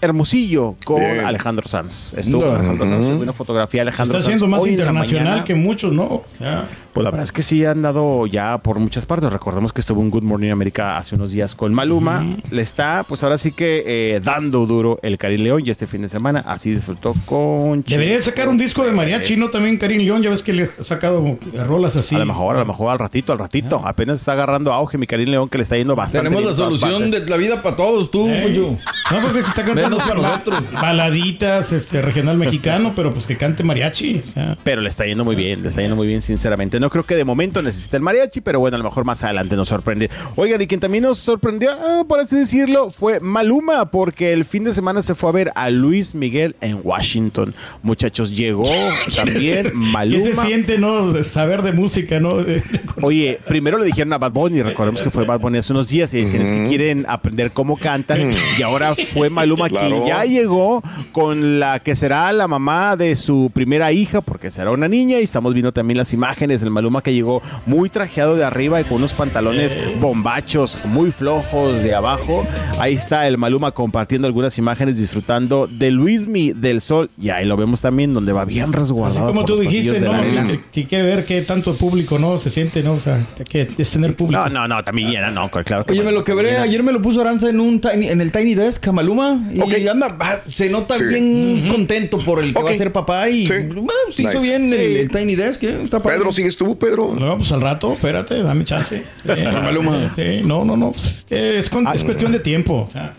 Hermosillo 0.04 0.76
con 0.84 1.00
Bien. 1.00 1.22
Alejandro 1.26 1.68
Sanz. 1.68 2.14
Estuvo 2.16 2.42
con 2.42 2.56
Alejandro 2.56 2.88
Sanz, 2.88 3.06
subió 3.06 3.22
una 3.22 3.34
fotografía 3.34 3.82
de 3.86 3.92
Se 3.92 4.02
Alejandro 4.02 4.18
está 4.20 4.32
Sanz 4.32 4.50
más 4.50 4.62
hoy 4.62 4.70
en 4.70 4.76
la 4.78 4.84
internacional 4.84 5.44
que 5.44 5.56
muchos, 5.56 5.94
¿no? 5.94 6.24
Ya. 6.40 6.68
Pues 6.94 7.04
la 7.04 7.10
verdad 7.10 7.24
es 7.24 7.32
que 7.32 7.42
sí 7.42 7.66
han 7.66 7.82
dado 7.82 8.28
ya 8.28 8.60
por 8.60 8.78
muchas 8.78 9.08
partes. 9.08 9.32
Recordemos 9.34 9.74
que 9.74 9.82
estuvo 9.82 10.00
en 10.02 10.12
Good 10.12 10.22
Morning 10.22 10.52
America 10.52 10.98
hace 10.98 11.16
unos 11.16 11.32
días 11.32 11.56
con 11.56 11.74
Maluma. 11.74 12.24
Le 12.52 12.62
está, 12.62 13.04
pues 13.08 13.24
ahora 13.24 13.40
sí 13.40 13.52
que 13.52 13.84
eh, 13.88 14.22
dando 14.24 14.68
duro 14.68 15.00
el 15.02 15.18
Karim 15.18 15.42
León 15.42 15.64
y 15.66 15.72
este 15.72 15.88
fin 15.88 16.04
de 16.04 16.10
semana 16.10 16.44
así 16.46 16.72
disfrutó 16.72 17.14
con. 17.26 17.84
Debería 17.88 18.22
sacar 18.22 18.48
un 18.48 18.58
disco 18.58 18.86
de 18.86 18.92
mariachi, 18.92 19.38
¿no? 19.38 19.50
También 19.50 19.78
Karim 19.78 20.04
León, 20.04 20.22
ya 20.22 20.30
ves 20.30 20.44
que 20.44 20.54
le 20.54 20.70
ha 20.80 20.84
sacado 20.84 21.40
rolas 21.66 21.96
así. 21.96 22.14
A 22.16 22.20
lo 22.20 22.26
mejor, 22.28 22.58
a 22.58 22.60
lo 22.60 22.66
mejor 22.66 22.92
al 22.92 23.00
ratito, 23.00 23.32
al 23.32 23.40
ratito. 23.40 23.82
Apenas 23.84 24.20
está 24.20 24.34
agarrando 24.34 24.72
auge 24.72 25.00
mi 25.00 25.08
Karim 25.08 25.30
León 25.30 25.50
que 25.50 25.58
le 25.58 25.64
está 25.64 25.78
yendo 25.78 25.96
bastante. 25.96 26.30
Tenemos 26.30 26.42
bien 26.44 26.52
la 26.52 26.56
solución 26.56 27.10
de 27.10 27.26
la 27.26 27.38
vida 27.38 27.64
para 27.64 27.76
todos, 27.76 28.12
tú, 28.12 28.28
Eh. 28.28 28.42
Pollo. 28.44 28.78
No, 29.12 29.22
pues 29.22 29.36
es 29.36 29.44
que 29.44 29.50
está 29.50 29.64
cantando 29.64 29.93
Nosotros. 29.98 30.64
baladitas, 30.74 31.72
este, 31.72 32.02
regional 32.02 32.38
mexicano, 32.38 32.94
pero 32.96 33.14
pues 33.14 33.26
que 33.26 33.38
cante 33.38 33.64
mariachi. 33.64 34.22
O 34.24 34.28
sea, 34.28 34.58
Pero 34.64 34.82
le 34.82 34.90
está 34.90 35.06
yendo 35.06 35.26
muy 35.26 35.36
bien, 35.36 35.62
le 35.64 35.70
está 35.70 35.82
yendo 35.82 35.96
muy 35.96 36.08
bien, 36.08 36.22
sinceramente. 36.22 36.80
No 36.80 36.90
creo 36.90 37.06
que 37.06 37.16
de 37.16 37.26
momento 37.26 37.62
necesite 37.62 37.98
el 37.98 38.04
mariachi, 38.04 38.42
pero 38.42 38.60
bueno, 38.60 38.76
a 38.76 38.78
lo 38.78 38.84
mejor 38.84 39.06
más 39.06 39.24
adelante 39.24 39.56
nos 39.56 39.68
sorprende. 39.70 40.10
Oigan, 40.36 40.62
y 40.62 40.68
quien 40.68 40.80
también 40.80 41.04
nos 41.04 41.18
sorprendió, 41.18 41.72
ah, 41.72 42.04
por 42.08 42.20
así 42.20 42.36
decirlo, 42.36 42.92
fue 42.92 43.20
Maluma, 43.20 43.90
porque 43.92 44.34
el 44.34 44.46
fin 44.46 44.64
de 44.64 44.74
semana 44.74 45.02
se 45.02 45.16
fue 45.16 45.30
a 45.30 45.34
ver 45.34 45.52
a 45.56 45.70
Luis 45.70 46.16
Miguel 46.16 46.56
en 46.62 46.80
Washington. 46.84 47.54
Muchachos, 47.82 48.36
llegó 48.36 48.64
también 49.16 49.64
¿Qué 49.66 49.72
Maluma. 49.74 50.24
se 50.24 50.36
siente, 50.36 50.78
no? 50.78 51.12
De 51.12 51.24
Saber 51.24 51.62
de 51.64 51.74
música, 51.74 52.20
¿no? 52.20 52.38
De- 52.38 52.56
de- 52.56 52.64
Oye, 53.02 53.40
primero 53.48 53.78
le 53.78 53.86
dijeron 53.86 54.14
a 54.14 54.18
Bad 54.18 54.32
Bunny, 54.32 54.62
recordemos 54.62 55.02
que 55.02 55.10
fue 55.10 55.26
Bad 55.26 55.40
Bunny 55.40 55.58
hace 55.58 55.74
unos 55.74 55.90
días 55.90 56.14
y 56.14 56.22
decían 56.22 56.42
es 56.44 56.52
que 56.52 56.66
quieren 56.68 57.06
aprender 57.08 57.52
cómo 57.52 57.76
cantan 57.78 58.32
y 58.58 58.62
ahora 58.62 58.96
fue 59.14 59.30
Maluma 59.30 59.68
Claro. 59.70 59.83
Quien 59.88 60.06
ya 60.08 60.26
llegó 60.26 60.82
con 61.12 61.60
la 61.60 61.80
que 61.80 61.96
será 61.96 62.32
la 62.34 62.48
mamá 62.48 62.96
de 62.96 63.16
su 63.16 63.52
primera 63.54 63.92
hija 63.92 64.22
porque 64.22 64.52
será 64.52 64.72
una 64.72 64.88
niña 64.88 65.20
y 65.20 65.24
estamos 65.24 65.54
viendo 65.54 65.72
también 65.72 65.98
las 65.98 66.14
imágenes 66.14 66.62
del 66.62 66.72
Maluma 66.72 67.02
que 67.02 67.14
llegó 67.14 67.42
muy 67.66 67.90
trajeado 67.90 68.36
de 68.36 68.44
arriba 68.44 68.82
y 68.82 68.84
con 68.84 68.98
unos 68.98 69.14
pantalones 69.14 69.76
bombachos 70.00 70.86
muy 70.86 71.12
flojos 71.12 71.82
de 71.84 71.96
abajo. 71.96 72.46
Ahí 72.80 72.94
está 72.94 73.28
el 73.28 73.38
Maluma 73.38 73.72
compartiendo 73.72 74.28
algunas 74.28 74.58
imágenes 74.58 74.98
disfrutando 74.98 75.68
de 75.68 75.92
Luismi 75.92 76.52
del 76.54 76.82
Sol 76.82 77.10
y 77.20 77.30
ahí 77.30 77.46
lo 77.46 77.58
vemos 77.58 77.82
también 77.82 78.14
donde 78.14 78.32
va 78.34 78.46
bien 78.46 78.66
Así 78.66 78.74
resguardado. 78.74 79.28
como 79.28 79.42
por 79.42 79.50
tú 79.50 79.58
dijiste, 79.60 80.00
¿no? 80.00 80.12
la 80.14 80.26
Sí, 80.28 80.38
arena. 80.38 80.60
que, 80.72 81.02
ver 81.04 81.26
qué 81.26 81.42
tanto 81.42 81.74
público, 81.76 82.20
¿no? 82.20 82.38
Se 82.40 82.50
siente, 82.50 82.84
¿no? 82.84 82.94
O 82.94 83.00
sea, 83.00 83.20
que 83.50 83.68
es 83.78 83.92
tener 83.92 84.16
público. 84.16 84.42
No, 84.44 84.50
no, 84.50 84.68
no, 84.68 84.84
también 84.84 85.10
llena, 85.12 85.32
no, 85.32 85.50
claro. 85.50 85.86
que 85.86 85.94
Oye, 85.94 86.04
me 86.04 86.12
lo 86.12 86.24
quebré. 86.24 86.58
Ayer 86.58 86.84
me 86.84 86.92
lo 86.92 87.02
puso 87.02 87.22
Aranza 87.22 87.50
en 87.50 87.60
un 87.60 87.82
tiny- 87.82 88.10
en 88.10 88.22
el 88.22 88.32
Tiny 88.32 88.56
Desk, 88.56 88.88
Maluma. 88.90 89.40
Y 89.54 89.60
Ok. 89.64 89.74
anda, 89.90 90.10
va, 90.16 90.42
se 90.54 90.70
nota 90.70 90.98
Sí. 90.98 91.04
bien 91.06 91.68
contento 91.70 92.20
por 92.20 92.44
el 92.44 92.54
que 92.54 92.62
va 92.62 92.72
a 92.72 92.74
ser 92.74 92.92
papá. 92.92 93.30
Y 93.30 93.48
Sí. 93.48 93.54
bueno, 93.68 93.92
se 94.12 94.24
hizo 94.24 94.40
bien 94.42 94.72
el, 94.74 94.98
el 94.98 95.10
Tiny 95.10 95.36
Desk. 95.36 95.64
¿eh? 95.64 95.80
Está. 95.84 96.02
Pedro, 96.02 96.32
¿sigues 96.32 96.56
tú, 96.58 96.78
Pedro? 96.78 97.14
No, 97.18 97.38
pues 97.38 97.52
al 97.52 97.62
rato, 97.62 97.94
espérate, 97.94 98.42
dame 98.44 98.66
chance. 98.66 99.04
Eh, 99.26 99.46
Maluma. 99.52 100.14
sí, 100.16 100.42
no, 100.44 100.64
no, 100.66 100.76
no. 100.78 100.92
pues, 100.92 101.26
es 101.30 101.72
es 101.96 102.04
cuestión 102.04 102.32
de 102.32 102.40
tiempo. 102.40 102.86
o 102.88 102.92
sea, 102.92 103.14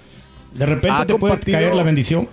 de 0.52 0.66
repente 0.66 0.96
Ha 1.02 1.06
te 1.06 1.14
puede 1.16 1.38
caer 1.38 1.74
la 1.74 1.82
bendición. 1.82 2.28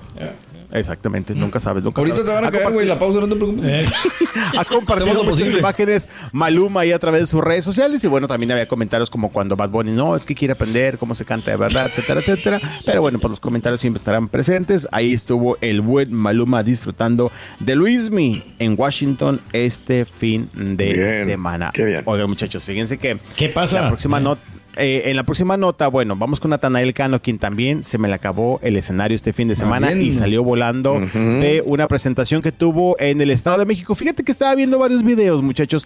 Exactamente, 0.74 1.36
nunca 1.36 1.60
sabes, 1.60 1.84
nunca 1.84 2.00
Ahorita 2.02 2.18
sabes. 2.18 2.30
te 2.32 2.36
van 2.36 2.46
a 2.46 2.52
caer, 2.52 2.72
güey, 2.72 2.88
la 2.88 2.98
pausa, 2.98 3.20
no 3.20 3.28
te 3.30 3.36
preocupes. 3.36 3.66
Eh, 3.66 3.86
Ha 4.58 4.64
compartido 4.66 5.24
muchas 5.26 5.52
imágenes 5.54 6.08
Maluma 6.32 6.82
ahí 6.82 6.92
a 6.94 7.00
través 7.00 7.22
de 7.22 7.28
sus 7.28 7.42
redes 7.42 7.66
sociales 7.66 8.02
y 8.04 8.08
bueno, 8.08 8.28
también 8.28 8.52
había 8.52 8.68
comentarios 8.68 9.10
como 9.10 9.30
cuando 9.32 9.56
Bad 9.56 9.70
Bunny, 9.70 9.92
no, 9.92 10.16
es 10.16 10.26
que 10.26 10.36
quiere 10.36 10.54
aprender 10.54 10.98
cómo 10.98 11.16
se 11.16 11.26
canta 11.26 11.52
de 11.52 11.58
verdad, 11.58 11.88
etcétera, 11.88 12.20
etcétera. 12.22 12.60
Pero 12.86 13.02
bueno, 13.02 13.20
pues 13.20 13.30
los 13.30 13.40
comentarios 13.40 13.82
siempre 13.82 13.98
estarán 14.00 14.30
presentes. 14.30 14.88
Ahí 14.92 15.14
estuvo 15.14 15.58
el 15.62 15.82
buen 15.82 16.14
Maluma 16.14 16.64
disfrutando 16.64 17.32
de 17.60 17.76
Luismi 17.76 18.44
en 18.60 18.76
Washington 18.80 19.42
este 19.54 20.06
fin 20.06 20.50
de 20.54 20.94
Bien, 20.94 21.26
semana. 21.26 21.72
qué 21.74 21.84
bien. 21.84 22.02
Oigan, 22.06 22.28
muchachos, 22.30 22.64
fíjense 22.64 22.98
que 22.98 23.18
¿Qué 23.36 23.50
pasa? 23.50 23.82
la 23.82 23.88
próxima 23.90 24.20
Eh. 24.20 24.22
nota 24.22 24.42
eh, 24.78 25.04
en 25.06 25.16
la 25.18 25.24
próxima 25.24 25.58
nota, 25.58 25.88
bueno, 25.88 26.16
vamos 26.16 26.40
con 26.40 26.50
Natanael 26.52 26.94
Cano, 26.94 27.22
quien 27.22 27.40
también 27.40 27.84
se 27.84 27.98
me 27.98 28.08
le 28.08 28.14
acabó 28.14 28.60
el 28.64 28.78
escenario 28.78 29.16
este 29.16 29.34
fin 29.34 29.48
de 29.48 29.56
semana 29.56 29.88
bien. 29.90 30.02
y 30.02 30.12
salió 30.14 30.44
volando 30.44 31.00
de 31.14 31.62
una 31.66 31.88
presentación 31.88 32.42
que 32.42 32.52
tuvo 32.52 32.96
en 33.00 33.20
el 33.22 33.32
Estado 33.32 33.58
de 33.60 33.66
México. 33.66 33.96
Fíjate 33.96 34.24
que 34.24 34.32
estaba 34.32 34.56
viendo 34.56 34.80
varios 34.80 35.04
videos, 35.04 35.44
muchachos, 35.44 35.86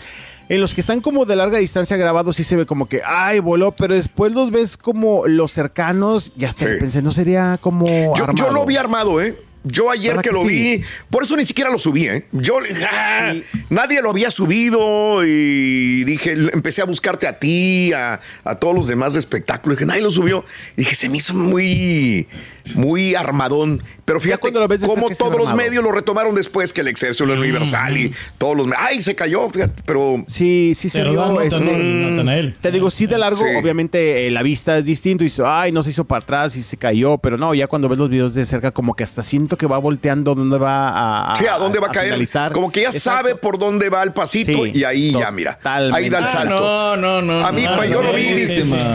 en 0.50 0.62
los 0.62 0.76
que 0.76 0.82
están 0.82 1.02
como 1.02 1.26
de 1.26 1.36
larga 1.36 1.58
distancia 1.58 1.98
grabados 1.98 2.39
y 2.39 2.43
se 2.43 2.56
ve 2.56 2.65
como 2.65 2.88
que, 2.88 3.02
ay, 3.06 3.39
voló, 3.39 3.71
pero 3.71 3.95
después 3.95 4.32
los 4.32 4.52
ves 4.52 4.78
como 4.78 5.26
los 5.28 5.52
cercanos 5.52 6.32
y 6.38 6.45
hasta 6.45 6.65
Sí. 6.65 6.71
pensé, 6.80 7.02
no 7.02 7.12
sería 7.12 7.58
como 7.62 7.86
Yo, 7.86 8.13
yo 8.15 8.24
armado? 8.26 8.52
lo 8.52 8.65
vi 8.65 8.78
armado, 8.78 9.21
¿eh? 9.21 9.36
Yo 9.67 9.89
ayer 9.91 10.12
¿Verdad 10.12 10.21
que, 10.23 10.30
que 10.30 10.36
lo 10.36 10.41
sí? 10.43 10.47
vi, 10.47 10.84
por 11.10 11.23
eso 11.23 11.36
ni 11.36 11.45
siquiera 11.45 11.69
lo 11.71 11.80
subí, 11.80 12.08
¿eh? 12.08 12.25
Yo, 12.32 12.60
ah, 12.89 13.32
Sí. 13.34 13.43
nadie 13.69 14.01
lo 14.01 14.12
había 14.12 14.30
subido 14.30 15.25
y 15.25 16.04
dije, 16.04 16.34
empecé 16.54 16.82
a 16.82 16.86
buscarte 16.86 17.28
a 17.28 17.39
ti, 17.39 17.91
a, 17.93 18.19
a 18.43 18.56
todos 18.56 18.75
los 18.75 18.88
demás 18.88 19.13
de 19.13 19.19
espectáculo. 19.19 19.75
Dije, 19.75 19.86
nadie 19.86 20.01
lo 20.01 20.12
subió. 20.12 20.45
Y 20.78 20.82
dije, 20.82 20.93
se 20.95 21.10
me 21.10 21.17
hizo 21.17 21.34
muy, 21.34 22.28
muy 22.73 23.15
armadón. 23.15 23.84
Pero 24.06 24.19
fíjate 24.19 24.41
cuando 24.41 24.60
lo 24.60 24.67
ves 24.67 24.82
de 24.82 24.88
cómo 24.88 25.10
todos 25.12 25.38
los 25.38 25.54
medios 25.56 25.84
lo 25.84 25.91
retomaron 25.91 26.36
después 26.36 26.73
que 26.73 26.82
el 26.82 26.88
Excelsior, 26.88 27.30
el 27.32 27.39
Universal 27.39 27.97
y 27.97 28.12
todos 28.38 28.56
los... 28.58 28.67
me- 28.67 28.75
¡Ay, 28.78 29.01
se 29.01 29.15
cayó! 29.15 29.49
Fíjate, 29.49 29.82
pero... 29.86 30.23
Sí, 30.28 30.73
sí 30.75 30.89
se 30.89 31.04
nota, 31.04 31.43
este, 31.43 31.60
¿no? 31.60 31.71
Natanael. 32.12 32.56
Te 32.62 32.71
digo, 32.71 32.89
sí 32.91 33.06
de 33.08 33.17
largo, 33.17 33.39
Sí. 33.39 33.45
obviamente 33.60 34.28
eh, 34.28 34.32
la 34.32 34.43
vista 34.43 34.78
es 34.78 34.86
distinto 34.86 35.23
y 35.23 35.28
dice, 35.28 35.43
ay, 35.45 35.71
no 35.71 35.82
se 35.84 35.89
hizo 35.91 36.06
para 36.06 36.21
atrás 36.23 36.56
y 36.56 36.62
se 36.63 36.78
cayó, 36.78 37.17
pero 37.17 37.38
no, 37.38 37.54
ya 37.54 37.67
cuando 37.67 37.89
ves 37.89 37.97
los 37.97 38.10
videos 38.10 38.34
de 38.36 38.45
cerca 38.45 38.71
como 38.71 38.93
que 38.95 39.04
hasta 39.04 39.23
siento 39.23 39.58
que 39.58 39.65
va 39.67 39.78
volteando 39.80 40.36
dónde 40.36 40.58
va 40.58 41.32
a, 41.32 41.36
Sí, 41.36 41.45
¿a 41.47 41.58
dónde 41.58 41.80
va 41.80 41.88
a, 41.88 41.91
caer? 41.91 42.08
finalizar. 42.08 42.51
Como 42.51 42.71
que 42.71 42.82
ya 42.82 42.89
Exacto. 42.89 43.10
sabe 43.30 43.36
por 43.36 43.58
dónde 43.58 43.89
va 43.89 44.04
el 44.04 44.13
pasito 44.13 44.51
Sí, 44.65 44.71
y 44.75 44.84
ahí 44.84 45.12
ya, 45.12 45.32
mira. 45.32 45.60
Ahí 45.63 46.10
da 46.10 46.19
el 46.19 46.23
Ah, 46.25 46.28
salto. 46.28 46.95
no, 46.97 46.97
no, 46.97 47.21
no. 47.21 47.45
A 47.45 47.51
mí, 47.51 47.63
no, 47.63 47.75
pues, 47.75 47.89
yo 47.89 48.01
lo 48.01 48.13
vi, 48.13 48.34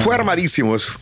fue 0.02 0.14
armadísimo 0.14 0.74
eso. 0.76 0.92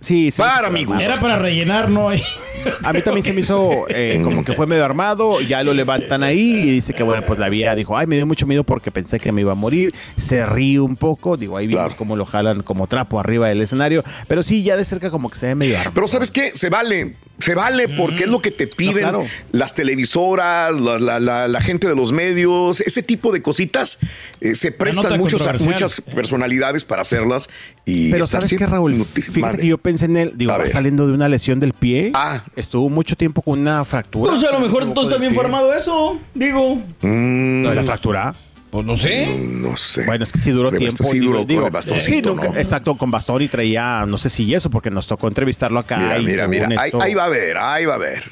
Sí, 0.00 0.30
sí. 0.30 0.40
Para, 0.42 0.68
amigos. 0.68 1.00
Era 1.02 1.18
para 1.18 1.36
rellenar, 1.36 1.90
¿no? 1.90 2.10
A 2.82 2.92
mí 2.92 3.00
también 3.02 3.22
se 3.24 3.32
me 3.32 3.40
hizo 3.42 3.86
eh, 3.88 4.20
como 4.24 4.44
que 4.44 4.52
fue 4.52 4.66
medio 4.66 4.84
armado, 4.84 5.40
ya 5.40 5.62
lo 5.62 5.72
levantan 5.72 6.22
ahí 6.24 6.40
y 6.40 6.70
dice 6.72 6.94
que 6.94 7.02
bueno, 7.04 7.22
pues 7.24 7.38
la 7.38 7.48
vía 7.48 7.74
dijo, 7.76 7.96
ay, 7.96 8.06
me 8.08 8.16
dio 8.16 8.26
mucho 8.26 8.46
miedo 8.46 8.64
porque 8.64 8.90
pensé 8.90 9.20
que 9.20 9.30
me 9.30 9.42
iba 9.42 9.52
a 9.52 9.54
morir, 9.54 9.94
se 10.16 10.44
ríe 10.46 10.80
un 10.80 10.96
poco, 10.96 11.36
digo, 11.36 11.56
ahí 11.56 11.66
vimos 11.68 11.84
Claro. 11.84 11.96
cómo 11.96 12.16
lo 12.16 12.24
jalan 12.26 12.62
como 12.62 12.86
trapo 12.88 13.20
arriba 13.20 13.48
del 13.48 13.60
escenario, 13.60 14.02
pero 14.26 14.42
sí, 14.42 14.62
ya 14.64 14.76
de 14.76 14.84
cerca 14.84 15.10
como 15.10 15.30
que 15.30 15.36
se 15.38 15.46
ve 15.46 15.54
medio 15.54 15.76
armado. 15.76 15.92
Pero 15.94 16.08
¿sabes 16.08 16.30
qué? 16.32 16.50
Se 16.54 16.68
vale. 16.68 17.14
Se 17.38 17.54
vale 17.54 17.88
porque 17.88 18.24
es 18.24 18.30
lo 18.30 18.40
que 18.40 18.50
te 18.50 18.66
piden 18.66 19.00
claro. 19.00 19.24
las 19.52 19.74
televisoras, 19.74 20.80
la, 20.80 20.98
la- 20.98 21.20
la- 21.20 21.48
la 21.48 21.60
gente 21.60 21.86
de 21.86 21.94
los 21.94 22.10
medios, 22.12 22.80
ese 22.80 23.02
tipo 23.02 23.30
de 23.32 23.42
cositas 23.42 23.98
eh, 24.40 24.54
se 24.54 24.72
prestan 24.72 25.18
muchos, 25.18 25.42
muchas 25.60 26.00
personalidades 26.00 26.84
para 26.84 27.02
hacerlas. 27.02 27.48
Y 27.84 28.10
Pero 28.10 28.26
¿sabes 28.26 28.46
qué, 28.46 28.56
siempre 28.56 28.68
Raúl? 28.74 28.94
inútil. 28.94 29.22
Fíjate 29.24 29.58
que 29.58 29.66
yo 29.66 29.78
pensé 29.78 30.06
en 30.06 30.16
él, 30.16 30.32
digo, 30.36 30.52
saliendo 30.70 31.06
de 31.06 31.12
una 31.12 31.28
lesión 31.28 31.60
del 31.60 31.72
pie. 31.72 32.12
Ah. 32.14 32.42
Estuvo 32.56 32.88
mucho 32.88 33.16
tiempo 33.16 33.42
con 33.42 33.60
una 33.60 33.84
fractura. 33.84 34.32
Pues 34.32 34.42
a 34.44 34.52
lo 34.52 34.60
mejor 34.60 34.82
entonces 34.84 35.12
también 35.12 35.34
fue 35.34 35.44
armado 35.44 35.72
eso. 35.74 36.18
Digo. 36.34 36.76
Mm, 37.02 37.62
¿Lo 37.64 37.70
de 37.70 37.76
la 37.76 37.82
fractura? 37.82 38.34
Pues 38.76 38.86
no 38.86 38.96
sé. 38.96 39.36
no 39.38 39.76
sé. 39.76 40.04
Bueno, 40.06 40.24
es 40.24 40.32
que 40.32 40.38
sí 40.38 40.50
duró 40.50 40.70
Pero 40.70 40.80
tiempo. 40.80 41.04
sí 41.04 41.18
digo- 41.18 41.26
duró 41.32 41.38
con 41.40 41.46
digo, 41.48 41.66
el 41.66 41.72
bastoncito, 41.72 42.30
sí, 42.30 42.36
nunca- 42.36 42.48
¿no? 42.50 42.58
exacto, 42.58 42.96
con 42.96 43.10
bastón 43.10 43.42
y 43.42 43.48
traía, 43.48 44.04
no 44.06 44.18
sé 44.18 44.30
si 44.30 44.52
eso, 44.54 44.70
porque 44.70 44.90
nos 44.90 45.06
tocó 45.06 45.28
entrevistarlo 45.28 45.78
acá. 45.78 45.98
Mira, 45.98 46.44
y 46.44 46.48
mira. 46.48 46.68
Ahí, 46.78 46.90
ahí 47.00 47.14
va 47.14 47.24
a 47.24 47.28
ver, 47.28 47.56
ahí 47.58 47.84
va 47.84 47.94
a 47.94 47.98
ver. 47.98 48.24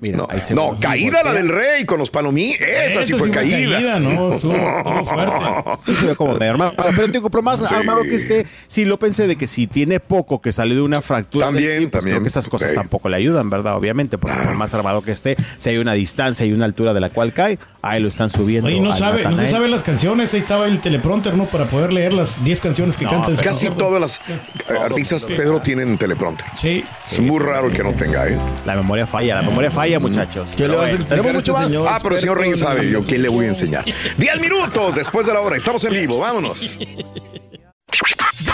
Mira, 0.00 0.16
No, 0.16 0.26
ahí 0.30 0.40
se 0.40 0.54
no, 0.54 0.72
sí, 0.74 0.80
caída 0.80 1.22
la 1.22 1.34
del 1.34 1.48
rey 1.48 1.84
con 1.84 1.98
los 1.98 2.08
palomí. 2.10 2.52
Esa 2.52 2.62
sí 2.62 2.68
Esa 2.68 2.94
fue 2.94 3.04
sí 3.04 3.14
fue 3.18 3.30
caída. 3.30 3.72
caída, 3.76 4.00
¿no? 4.00 4.32
Estuvo- 4.34 4.52
estuvo 4.54 5.04
fuerte. 5.04 5.70
Sí 5.80 5.94
se 5.96 6.06
ve 6.06 6.16
como 6.16 6.34
medio 6.34 6.52
armado. 6.52 6.72
Pero 6.96 7.08
digo, 7.08 7.28
pero 7.30 7.42
más 7.42 7.60
Sí. 7.60 7.74
armado 7.74 8.02
que 8.02 8.14
esté, 8.16 8.46
sí 8.66 8.84
lo 8.86 8.98
pensé 8.98 9.26
de 9.26 9.36
que 9.36 9.46
si 9.46 9.66
tiene 9.66 10.00
poco 10.00 10.40
que 10.40 10.52
salió 10.52 10.74
de 10.76 10.82
una 10.82 11.02
fractura. 11.02 11.46
También, 11.46 11.68
pie, 11.68 11.80
pues 11.80 11.90
también. 11.92 12.14
Creo 12.16 12.22
que 12.22 12.28
esas 12.28 12.48
cosas 12.48 12.72
tampoco 12.72 13.08
le 13.10 13.16
ayudan, 13.18 13.50
¿verdad? 13.50 13.76
Obviamente, 13.76 14.16
porque 14.16 14.36
por 14.36 14.54
más 14.54 14.72
armado 14.72 15.02
que 15.02 15.12
esté, 15.12 15.36
si 15.58 15.68
hay 15.70 15.76
una 15.78 15.92
distancia 15.92 16.46
y 16.46 16.52
una 16.52 16.64
altura 16.64 16.94
de 16.94 17.00
la 17.00 17.10
cual 17.10 17.32
cae, 17.34 17.58
ahí 17.82 18.00
lo 18.00 18.08
están 18.08 18.30
subiendo. 18.30 18.68
Oye, 18.68 18.80
no 18.80 18.94
sabe, 18.96 19.18
no 19.18 19.22
se 19.22 19.30
Natanael. 19.30 19.50
sabe 19.50 19.68
las 19.68 19.82
canciones, 19.82 20.32
ahí 20.34 20.40
estaba 20.40 20.66
el 20.66 20.80
teleprompter, 20.80 21.36
¿no? 21.36 21.44
Para 21.44 21.66
poder 21.66 21.92
leer 21.92 22.12
las 22.14 22.42
10 22.42 22.60
canciones 22.60 22.96
que 22.96 23.04
No, 23.04 23.10
cantan. 23.10 23.36
Casi 23.36 23.68
todas 23.70 24.00
las 24.00 24.18
eh, 24.28 24.78
artistas, 24.82 25.24
Pedro, 25.24 25.60
tienen 25.60 25.98
teleprompter. 25.98 26.46
Sí. 26.56 26.84
Es 27.10 27.20
muy 27.20 27.38
raro 27.38 27.66
el 27.68 27.74
que 27.74 27.82
no 27.82 27.92
tenga, 27.92 28.26
¿eh? 28.28 28.38
La 28.64 28.74
memoria 28.76 29.06
falla, 29.06 29.36
la 29.36 29.42
memoria 29.42 29.70
falla, 29.70 29.89
muchachos. 29.98 30.50
¿Qué 30.56 30.68
le 30.68 30.74
vas 30.76 30.92
a 30.92 30.96
Pero 30.96 31.02
explicar 31.02 31.08
tenemos 31.08 31.30
a 31.30 31.32
mucho 31.34 31.52
este 31.52 31.62
más. 31.62 31.72
señor? 31.72 31.88
Ah, 31.90 31.98
pero 32.02 32.14
el 32.14 32.20
señor 32.20 32.44
en- 32.44 32.56
sabe 32.56 32.90
yo 32.90 33.02
quién 33.02 33.22
le 33.22 33.28
voy 33.28 33.44
a 33.46 33.48
enseñar. 33.48 33.84
10 34.18 34.40
minutos 34.40 34.94
después 34.94 35.26
de 35.26 35.32
la 35.32 35.40
hora. 35.40 35.56
Estamos 35.56 35.84
en 35.84 35.92
vivo. 35.94 36.18
Vámonos. 36.18 36.76